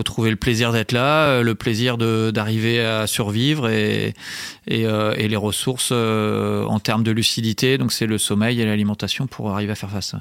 trouver 0.05 0.31
le 0.31 0.37
plaisir 0.37 0.73
d'être 0.73 0.93
là, 0.93 1.43
le 1.43 1.55
plaisir 1.55 1.99
d'arriver 1.99 2.81
à 2.81 3.07
survivre 3.07 3.69
et, 3.69 4.15
et, 4.69 4.83
et 4.83 5.29
les 5.29 5.37
ressources 5.37 5.93
en 5.93 6.79
termes 6.81 7.03
de 7.03 7.11
lucidité. 7.11 7.79
Donc 7.79 7.93
c'est 7.93 8.07
le 8.07 8.19
sommeil 8.19 8.61
et 8.61 8.65
l'alimentation 8.65 9.27
pour 9.27 9.51
arriver 9.51 9.73
à 9.73 9.77
faire 9.77 9.91
face. 9.91 10.15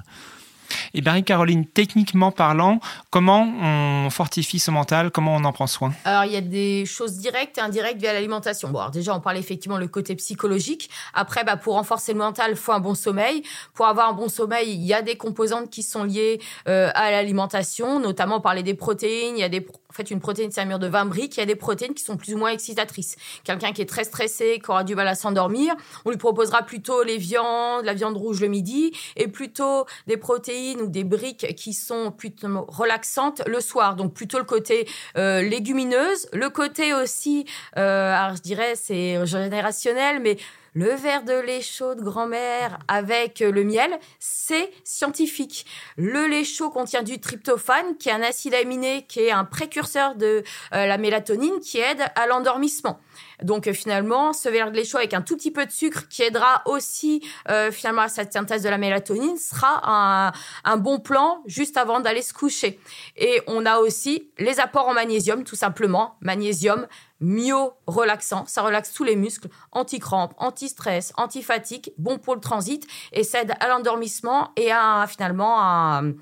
Et 0.93 1.01
Marie-Caroline, 1.01 1.65
techniquement 1.65 2.31
parlant, 2.31 2.79
comment 3.10 3.51
on 3.62 4.10
fortifie 4.10 4.60
son 4.60 4.74
mental? 4.74 5.12
Comment 5.12 5.36
on 5.36 5.43
en 5.43 5.51
prend 5.51 5.67
soin? 5.67 5.93
Alors, 6.05 6.25
il 6.25 6.31
y 6.31 6.38
a 6.38 6.41
des 6.41 6.86
choses 6.86 7.17
directes 7.17 7.58
et 7.58 7.62
indirectes 7.62 8.00
via 8.00 8.13
l'alimentation. 8.13 8.69
Bon, 8.69 8.79
alors 8.79 8.91
déjà, 8.91 9.15
on 9.15 9.19
parle 9.19 9.38
effectivement 9.38 9.77
le 9.77 9.88
côté 9.88 10.15
psychologique. 10.15 10.89
Après, 11.13 11.43
bah, 11.43 11.58
pour 11.58 11.75
renforcer 11.75 12.13
le 12.13 12.19
mental, 12.19 12.51
il 12.51 12.58
faut 12.58 12.72
un 12.72 12.79
bon 12.79 12.96
sommeil. 12.96 13.43
Pour 13.74 13.87
avoir 13.87 14.09
un 14.09 14.14
bon 14.14 14.29
sommeil, 14.29 14.72
il 14.72 14.85
y 14.85 14.94
a 14.94 15.01
des 15.01 15.16
composantes 15.16 15.70
qui 15.70 15.83
sont 15.83 16.03
liées 16.03 16.40
euh, 16.68 16.90
à 16.96 17.11
l'alimentation, 17.11 18.00
notamment 18.00 18.37
on 18.37 18.42
parlait 18.42 18.64
des 18.64 18.74
protéines. 18.74 19.37
Il 19.37 19.42
y 19.42 19.44
a 19.44 19.50
des 19.50 19.66
en 19.90 19.94
fait, 19.94 20.11
une 20.11 20.20
protéine, 20.20 20.51
c'est 20.51 20.61
un 20.61 20.66
mur 20.66 20.77
de 20.77 20.85
20 20.85 21.05
briques. 21.05 21.37
Il 21.37 21.40
y 21.40 21.44
a 21.44 21.48
des 21.48 21.55
protéines 21.55 21.96
qui 21.96 22.03
sont 22.03 22.16
plus 22.16 22.35
ou 22.35 22.37
moins 22.37 22.51
excitatrices. 22.51 23.16
Quelqu'un 23.44 23.72
qui 23.72 23.81
est 23.81 23.90
très 23.90 24.03
stressé, 24.03 24.61
qui 24.64 24.70
aura 24.70 24.83
du 24.83 24.94
mal 24.94 25.07
à 25.07 25.16
s'endormir, 25.16 25.74
on 26.05 26.11
lui 26.11 26.18
proposera 26.18 26.61
plutôt 26.61 27.01
les 27.01 27.18
viandes, 27.18 27.85
la 27.85 27.96
viande 27.96 28.16
rouge 28.16 28.40
le 28.40 28.50
midi, 28.50 28.92
et 29.16 29.27
plutôt 29.27 29.87
des 30.05 30.18
protéines 30.18 30.78
ou 30.81 30.87
des 30.87 31.03
briques 31.03 31.55
qui 31.55 31.74
sont 31.74 32.11
plutôt 32.11 32.65
relaxantes 32.68 33.42
le 33.48 33.59
soir. 33.61 33.96
Donc 33.96 34.13
plutôt 34.13 34.37
le 34.37 34.46
côté 34.46 34.87
euh, 35.18 35.42
légumineuse, 35.42 36.27
le 36.33 36.50
côté 36.50 36.94
aussi, 36.94 37.46
euh, 37.77 38.13
alors 38.13 38.35
je 38.35 38.42
dirais 38.42 38.74
c'est 38.75 39.25
générationnel, 39.25 40.20
mais 40.22 40.37
le 40.74 40.94
verre 40.94 41.24
de 41.24 41.34
lait 41.34 41.62
chaud 41.62 41.96
de 41.96 42.01
grand-mère 42.01 42.79
avec 42.88 43.40
le 43.40 43.64
miel, 43.64 44.00
c'est 44.20 44.72
scientifique. 44.84 45.66
Le 45.98 46.27
lait 46.27 46.44
chaud 46.44 46.70
contient 46.70 47.03
du 47.03 47.20
tryptophane, 47.20 47.98
qui 47.98 48.10
est 48.10 48.14
un 48.14 48.22
acide 48.22 48.53
aminé, 48.53 49.05
qui 49.08 49.22
est 49.22 49.32
un 49.32 49.46
précurseur 49.46 50.16
de 50.16 50.44
euh, 50.74 50.86
la 50.86 50.98
mélatonine, 50.98 51.60
qui 51.60 51.79
aide 51.79 52.01
à 52.16 52.27
l'endormissement. 52.27 53.00
Donc 53.42 53.68
euh, 53.68 53.74
finalement, 53.74 54.34
ce 54.34 54.50
verre 54.50 54.72
de 54.72 54.75
lait 54.75 54.86
chaud 54.86 54.98
avec 54.98 55.14
un 55.14 55.22
tout 55.22 55.38
petit 55.38 55.51
peu 55.51 55.66
de 55.66 55.72
sucre 55.72 56.08
qui 56.10 56.24
aidera 56.24 56.62
aussi 56.66 57.22
euh, 57.50 57.72
finalement 57.72 58.01
à 58.03 58.10
cette 58.10 58.34
synthèse 58.34 58.64
de 58.64 58.70
la 58.70 58.77
mélatonine 58.77 59.38
sera 59.38 60.32
un 60.64 60.77
bon 60.77 61.00
plan 61.00 61.42
juste 61.46 61.77
avant 61.77 62.00
d'aller 62.00 62.22
se 62.22 62.34
coucher. 62.34 62.79
Et 63.16 63.42
on 63.48 63.66
a 63.66 63.79
aussi 63.79 64.29
les 64.38 64.60
apports 64.60 64.88
en 64.88 64.94
magnésium, 64.94 65.44
tout 65.44 65.55
simplement. 65.55 66.16
Magnésium, 66.22 66.88
myo-relaxant, 67.22 68.46
ça 68.48 68.62
relaxe 68.62 68.94
tous 68.94 69.03
les 69.03 69.16
muscles, 69.16 69.50
anti-crampes, 69.72 70.34
anti-stress, 70.38 71.14
anti-fatigue, 71.18 71.92
bon 71.98 72.18
pour 72.18 72.36
le 72.36 72.42
transit 72.42 72.86
et 73.12 73.24
ça 73.24 73.42
aide 73.42 73.53
à 73.60 73.68
l'endormissement 73.68 74.51
et 74.55 74.72
à 74.72 75.05
finalement 75.08 75.62
un, 75.62 76.14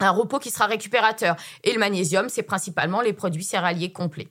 un 0.00 0.10
repos 0.10 0.38
qui 0.38 0.50
sera 0.50 0.66
récupérateur. 0.66 1.36
Et 1.64 1.72
le 1.72 1.78
magnésium, 1.78 2.28
c'est 2.28 2.42
principalement 2.42 3.00
les 3.00 3.12
produits 3.12 3.44
céréaliers 3.44 3.92
complets. 3.92 4.28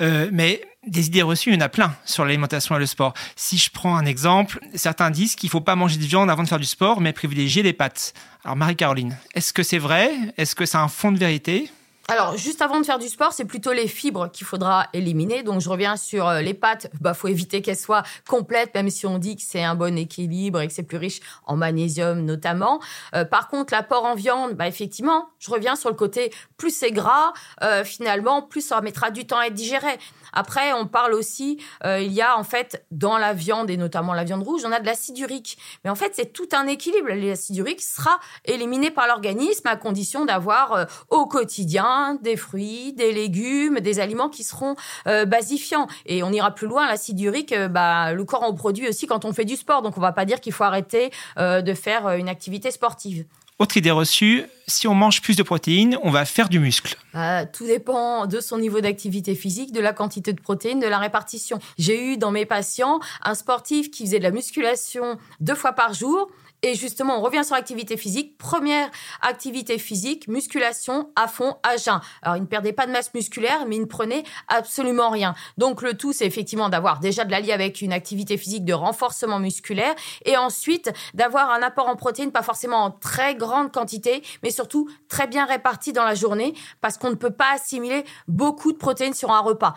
Euh, 0.00 0.28
mais 0.32 0.62
des 0.86 1.06
idées 1.06 1.22
reçues, 1.22 1.50
il 1.50 1.54
y 1.54 1.56
en 1.56 1.60
a 1.62 1.68
plein 1.68 1.94
sur 2.04 2.24
l'alimentation 2.24 2.76
et 2.76 2.78
le 2.78 2.86
sport. 2.86 3.14
Si 3.36 3.56
je 3.56 3.70
prends 3.70 3.96
un 3.96 4.04
exemple, 4.04 4.60
certains 4.74 5.10
disent 5.10 5.34
qu'il 5.34 5.46
ne 5.46 5.52
faut 5.52 5.60
pas 5.60 5.76
manger 5.76 5.96
de 5.96 6.04
viande 6.04 6.30
avant 6.30 6.42
de 6.42 6.48
faire 6.48 6.58
du 6.58 6.66
sport, 6.66 7.00
mais 7.00 7.12
privilégier 7.12 7.62
les 7.62 7.72
pâtes. 7.72 8.12
Alors 8.44 8.56
Marie-Caroline, 8.56 9.16
est-ce 9.34 9.52
que 9.52 9.62
c'est 9.62 9.78
vrai? 9.78 10.12
Est-ce 10.36 10.54
que 10.54 10.66
c'est 10.66 10.76
un 10.76 10.88
fond 10.88 11.12
de 11.12 11.18
vérité? 11.18 11.70
Alors, 12.12 12.36
juste 12.36 12.60
avant 12.60 12.78
de 12.78 12.84
faire 12.84 12.98
du 12.98 13.08
sport, 13.08 13.32
c'est 13.32 13.46
plutôt 13.46 13.72
les 13.72 13.88
fibres 13.88 14.30
qu'il 14.30 14.46
faudra 14.46 14.86
éliminer. 14.92 15.42
Donc, 15.42 15.62
je 15.62 15.70
reviens 15.70 15.96
sur 15.96 16.28
euh, 16.28 16.42
les 16.42 16.52
pâtes. 16.52 16.90
Bah, 17.00 17.14
faut 17.14 17.28
éviter 17.28 17.62
qu'elles 17.62 17.78
soient 17.78 18.02
complètes, 18.28 18.74
même 18.74 18.90
si 18.90 19.06
on 19.06 19.16
dit 19.16 19.34
que 19.36 19.40
c'est 19.42 19.64
un 19.64 19.74
bon 19.74 19.96
équilibre 19.96 20.60
et 20.60 20.68
que 20.68 20.74
c'est 20.74 20.82
plus 20.82 20.98
riche 20.98 21.20
en 21.46 21.56
magnésium 21.56 22.22
notamment. 22.22 22.82
Euh, 23.14 23.24
par 23.24 23.48
contre, 23.48 23.72
l'apport 23.72 24.04
en 24.04 24.14
viande, 24.14 24.52
bah, 24.52 24.68
effectivement, 24.68 25.30
je 25.38 25.50
reviens 25.50 25.74
sur 25.74 25.88
le 25.88 25.94
côté 25.94 26.34
plus 26.58 26.76
c'est 26.76 26.90
gras, 26.90 27.32
euh, 27.62 27.82
finalement, 27.82 28.42
plus 28.42 28.60
ça 28.60 28.82
mettra 28.82 29.10
du 29.10 29.26
temps 29.26 29.38
à 29.38 29.46
être 29.46 29.54
digéré. 29.54 29.98
Après, 30.34 30.74
on 30.74 30.86
parle 30.86 31.12
aussi, 31.12 31.58
il 31.84 32.10
y 32.10 32.22
a 32.22 32.38
en 32.38 32.44
fait 32.44 32.86
dans 32.90 33.18
la 33.18 33.34
viande 33.34 33.68
et 33.68 33.76
notamment 33.76 34.14
la 34.14 34.24
viande 34.24 34.42
rouge, 34.42 34.62
on 34.64 34.72
a 34.72 34.80
de 34.80 34.86
l'acide 34.86 35.18
urique. 35.18 35.58
Mais 35.84 35.90
en 35.90 35.94
fait, 35.94 36.12
c'est 36.14 36.32
tout 36.32 36.48
un 36.52 36.66
équilibre. 36.66 37.08
L'acide 37.10 37.58
urique 37.58 37.82
sera 37.82 38.18
éliminé 38.46 38.90
par 38.90 39.06
l'organisme 39.06 39.66
à 39.66 39.76
condition 39.76 40.24
d'avoir 40.24 40.86
au 41.10 41.26
quotidien 41.26 42.01
des 42.22 42.36
fruits, 42.36 42.92
des 42.92 43.12
légumes, 43.12 43.80
des 43.80 44.00
aliments 44.00 44.28
qui 44.28 44.44
seront 44.44 44.76
euh, 45.06 45.24
basifiants. 45.24 45.86
Et 46.06 46.22
on 46.22 46.30
ira 46.30 46.54
plus 46.54 46.66
loin, 46.66 46.86
l'acide 46.86 47.20
urique, 47.20 47.52
euh, 47.52 47.68
bah, 47.68 48.12
le 48.12 48.24
corps 48.24 48.42
en 48.42 48.54
produit 48.54 48.88
aussi 48.88 49.06
quand 49.06 49.24
on 49.24 49.32
fait 49.32 49.44
du 49.44 49.56
sport. 49.56 49.82
Donc 49.82 49.96
on 49.96 50.00
va 50.00 50.12
pas 50.12 50.24
dire 50.24 50.40
qu'il 50.40 50.52
faut 50.52 50.64
arrêter 50.64 51.10
euh, 51.38 51.62
de 51.62 51.74
faire 51.74 52.08
une 52.10 52.28
activité 52.28 52.70
sportive. 52.70 53.24
Autre 53.58 53.76
idée 53.76 53.90
reçue, 53.92 54.44
si 54.66 54.88
on 54.88 54.94
mange 54.94 55.22
plus 55.22 55.36
de 55.36 55.42
protéines, 55.42 55.96
on 56.02 56.10
va 56.10 56.24
faire 56.24 56.48
du 56.48 56.58
muscle. 56.58 56.96
Bah, 57.14 57.46
tout 57.46 57.66
dépend 57.66 58.26
de 58.26 58.40
son 58.40 58.58
niveau 58.58 58.80
d'activité 58.80 59.34
physique, 59.34 59.72
de 59.72 59.80
la 59.80 59.92
quantité 59.92 60.32
de 60.32 60.40
protéines, 60.40 60.80
de 60.80 60.86
la 60.86 60.98
répartition. 60.98 61.60
J'ai 61.78 62.12
eu 62.12 62.16
dans 62.16 62.32
mes 62.32 62.46
patients 62.46 62.98
un 63.22 63.34
sportif 63.34 63.90
qui 63.90 64.04
faisait 64.04 64.18
de 64.18 64.24
la 64.24 64.32
musculation 64.32 65.16
deux 65.40 65.54
fois 65.54 65.72
par 65.72 65.94
jour 65.94 66.28
Et 66.64 66.76
justement, 66.76 67.18
on 67.18 67.22
revient 67.22 67.44
sur 67.44 67.56
l'activité 67.56 67.96
physique. 67.96 68.38
Première 68.38 68.88
activité 69.20 69.78
physique, 69.78 70.28
musculation 70.28 71.10
à 71.16 71.26
fond, 71.26 71.56
à 71.64 71.76
jeun. 71.76 72.00
Alors, 72.22 72.36
il 72.36 72.42
ne 72.42 72.46
perdait 72.46 72.72
pas 72.72 72.86
de 72.86 72.92
masse 72.92 73.12
musculaire, 73.14 73.66
mais 73.66 73.76
il 73.76 73.82
ne 73.82 73.86
prenait 73.86 74.22
absolument 74.46 75.10
rien. 75.10 75.34
Donc, 75.58 75.82
le 75.82 75.94
tout, 75.94 76.12
c'est 76.12 76.24
effectivement 76.24 76.68
d'avoir 76.68 77.00
déjà 77.00 77.24
de 77.24 77.32
l'allier 77.32 77.52
avec 77.52 77.82
une 77.82 77.92
activité 77.92 78.36
physique 78.36 78.64
de 78.64 78.74
renforcement 78.74 79.40
musculaire 79.40 79.94
et 80.24 80.36
ensuite 80.36 80.92
d'avoir 81.14 81.50
un 81.50 81.62
apport 81.62 81.88
en 81.88 81.96
protéines, 81.96 82.30
pas 82.30 82.42
forcément 82.42 82.84
en 82.84 82.90
très 82.92 83.34
grande 83.34 83.72
quantité, 83.72 84.22
mais 84.44 84.50
surtout 84.50 84.88
très 85.08 85.26
bien 85.26 85.46
réparti 85.46 85.92
dans 85.92 86.04
la 86.04 86.14
journée 86.14 86.54
parce 86.80 86.96
qu'on 86.96 87.10
ne 87.10 87.16
peut 87.16 87.32
pas 87.32 87.54
assimiler 87.54 88.04
beaucoup 88.28 88.70
de 88.70 88.78
protéines 88.78 89.14
sur 89.14 89.32
un 89.32 89.40
repas 89.40 89.74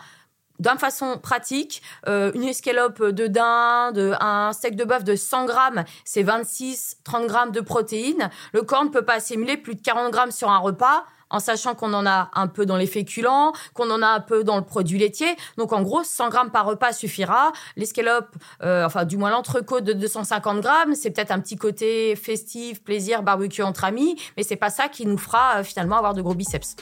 d'une 0.58 0.78
façon 0.78 1.18
pratique, 1.18 1.82
euh, 2.08 2.32
une 2.34 2.44
escalope 2.44 3.02
de 3.02 3.26
dinde, 3.26 4.16
un 4.20 4.52
steak 4.52 4.76
de 4.76 4.84
bœuf 4.84 5.04
de 5.04 5.16
100 5.16 5.46
grammes, 5.46 5.84
c'est 6.04 6.22
26-30 6.22 7.26
grammes 7.26 7.52
de 7.52 7.60
protéines. 7.60 8.30
Le 8.52 8.62
corps 8.62 8.84
ne 8.84 8.90
peut 8.90 9.04
pas 9.04 9.14
assimiler 9.14 9.56
plus 9.56 9.74
de 9.74 9.80
40 9.80 10.12
grammes 10.12 10.30
sur 10.30 10.50
un 10.50 10.58
repas 10.58 11.04
en 11.30 11.40
sachant 11.40 11.74
qu'on 11.74 11.92
en 11.92 12.06
a 12.06 12.30
un 12.34 12.46
peu 12.46 12.66
dans 12.66 12.76
les 12.76 12.86
féculents, 12.86 13.52
qu'on 13.74 13.90
en 13.90 14.02
a 14.02 14.08
un 14.08 14.20
peu 14.20 14.44
dans 14.44 14.56
le 14.56 14.64
produit 14.64 14.98
laitier. 14.98 15.36
Donc 15.56 15.72
en 15.72 15.82
gros, 15.82 16.04
100 16.04 16.28
grammes 16.28 16.50
par 16.50 16.66
repas 16.66 16.92
suffira. 16.92 17.52
L'escalope, 17.76 18.34
euh, 18.62 18.84
enfin 18.84 19.04
du 19.04 19.16
moins 19.16 19.30
l'entrecôte 19.30 19.84
de 19.84 19.92
250 19.92 20.60
grammes, 20.60 20.94
c'est 20.94 21.10
peut-être 21.10 21.32
un 21.32 21.40
petit 21.40 21.56
côté 21.56 22.16
festif, 22.16 22.82
plaisir, 22.82 23.22
barbecue 23.22 23.62
entre 23.62 23.84
amis, 23.84 24.16
mais 24.36 24.42
c'est 24.42 24.56
pas 24.56 24.70
ça 24.70 24.88
qui 24.88 25.06
nous 25.06 25.18
fera 25.18 25.58
euh, 25.58 25.64
finalement 25.64 25.96
avoir 25.96 26.14
de 26.14 26.22
gros 26.22 26.34
biceps. 26.34 26.76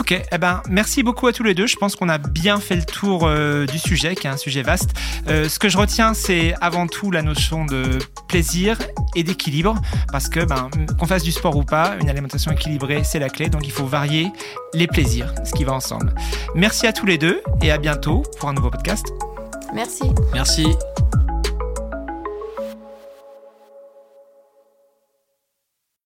Ok, 0.00 0.20
eh 0.32 0.38
ben, 0.38 0.62
merci 0.68 1.02
beaucoup 1.02 1.26
à 1.26 1.32
tous 1.32 1.42
les 1.42 1.54
deux. 1.54 1.66
Je 1.66 1.76
pense 1.76 1.96
qu'on 1.96 2.08
a 2.08 2.18
bien 2.18 2.58
fait 2.58 2.76
le 2.76 2.84
tour 2.84 3.22
euh, 3.24 3.66
du 3.66 3.78
sujet, 3.78 4.14
qui 4.14 4.26
est 4.26 4.30
un 4.30 4.36
sujet 4.36 4.62
vaste. 4.62 4.90
Euh, 5.28 5.48
ce 5.48 5.58
que 5.58 5.68
je 5.68 5.78
retiens, 5.78 6.14
c'est 6.14 6.54
avant 6.60 6.86
tout 6.86 7.10
la 7.10 7.22
notion 7.22 7.64
de 7.66 7.98
plaisir 8.26 8.78
et 9.14 9.22
d'équilibre, 9.22 9.80
parce 10.10 10.28
que 10.28 10.44
ben, 10.44 10.70
qu'on 10.98 11.06
fasse 11.06 11.22
du 11.22 11.32
sport 11.32 11.56
ou 11.56 11.62
pas, 11.62 11.96
une 12.00 12.08
alimentation 12.08 12.50
équilibrée, 12.52 13.02
c'est 13.04 13.18
la 13.18 13.28
clé. 13.28 13.48
Donc 13.48 13.66
il 13.66 13.72
faut 13.72 13.86
varier 13.86 14.32
les 14.74 14.86
plaisirs, 14.86 15.32
ce 15.44 15.52
qui 15.52 15.64
va 15.64 15.72
ensemble. 15.72 16.14
Merci 16.54 16.86
à 16.86 16.92
tous 16.92 17.06
les 17.06 17.18
deux 17.18 17.42
et 17.60 17.70
à 17.70 17.78
bientôt 17.78 18.22
pour 18.38 18.48
un 18.48 18.54
nouveau 18.54 18.70
podcast. 18.70 19.06
Merci. 19.74 20.04
Merci. 20.32 20.66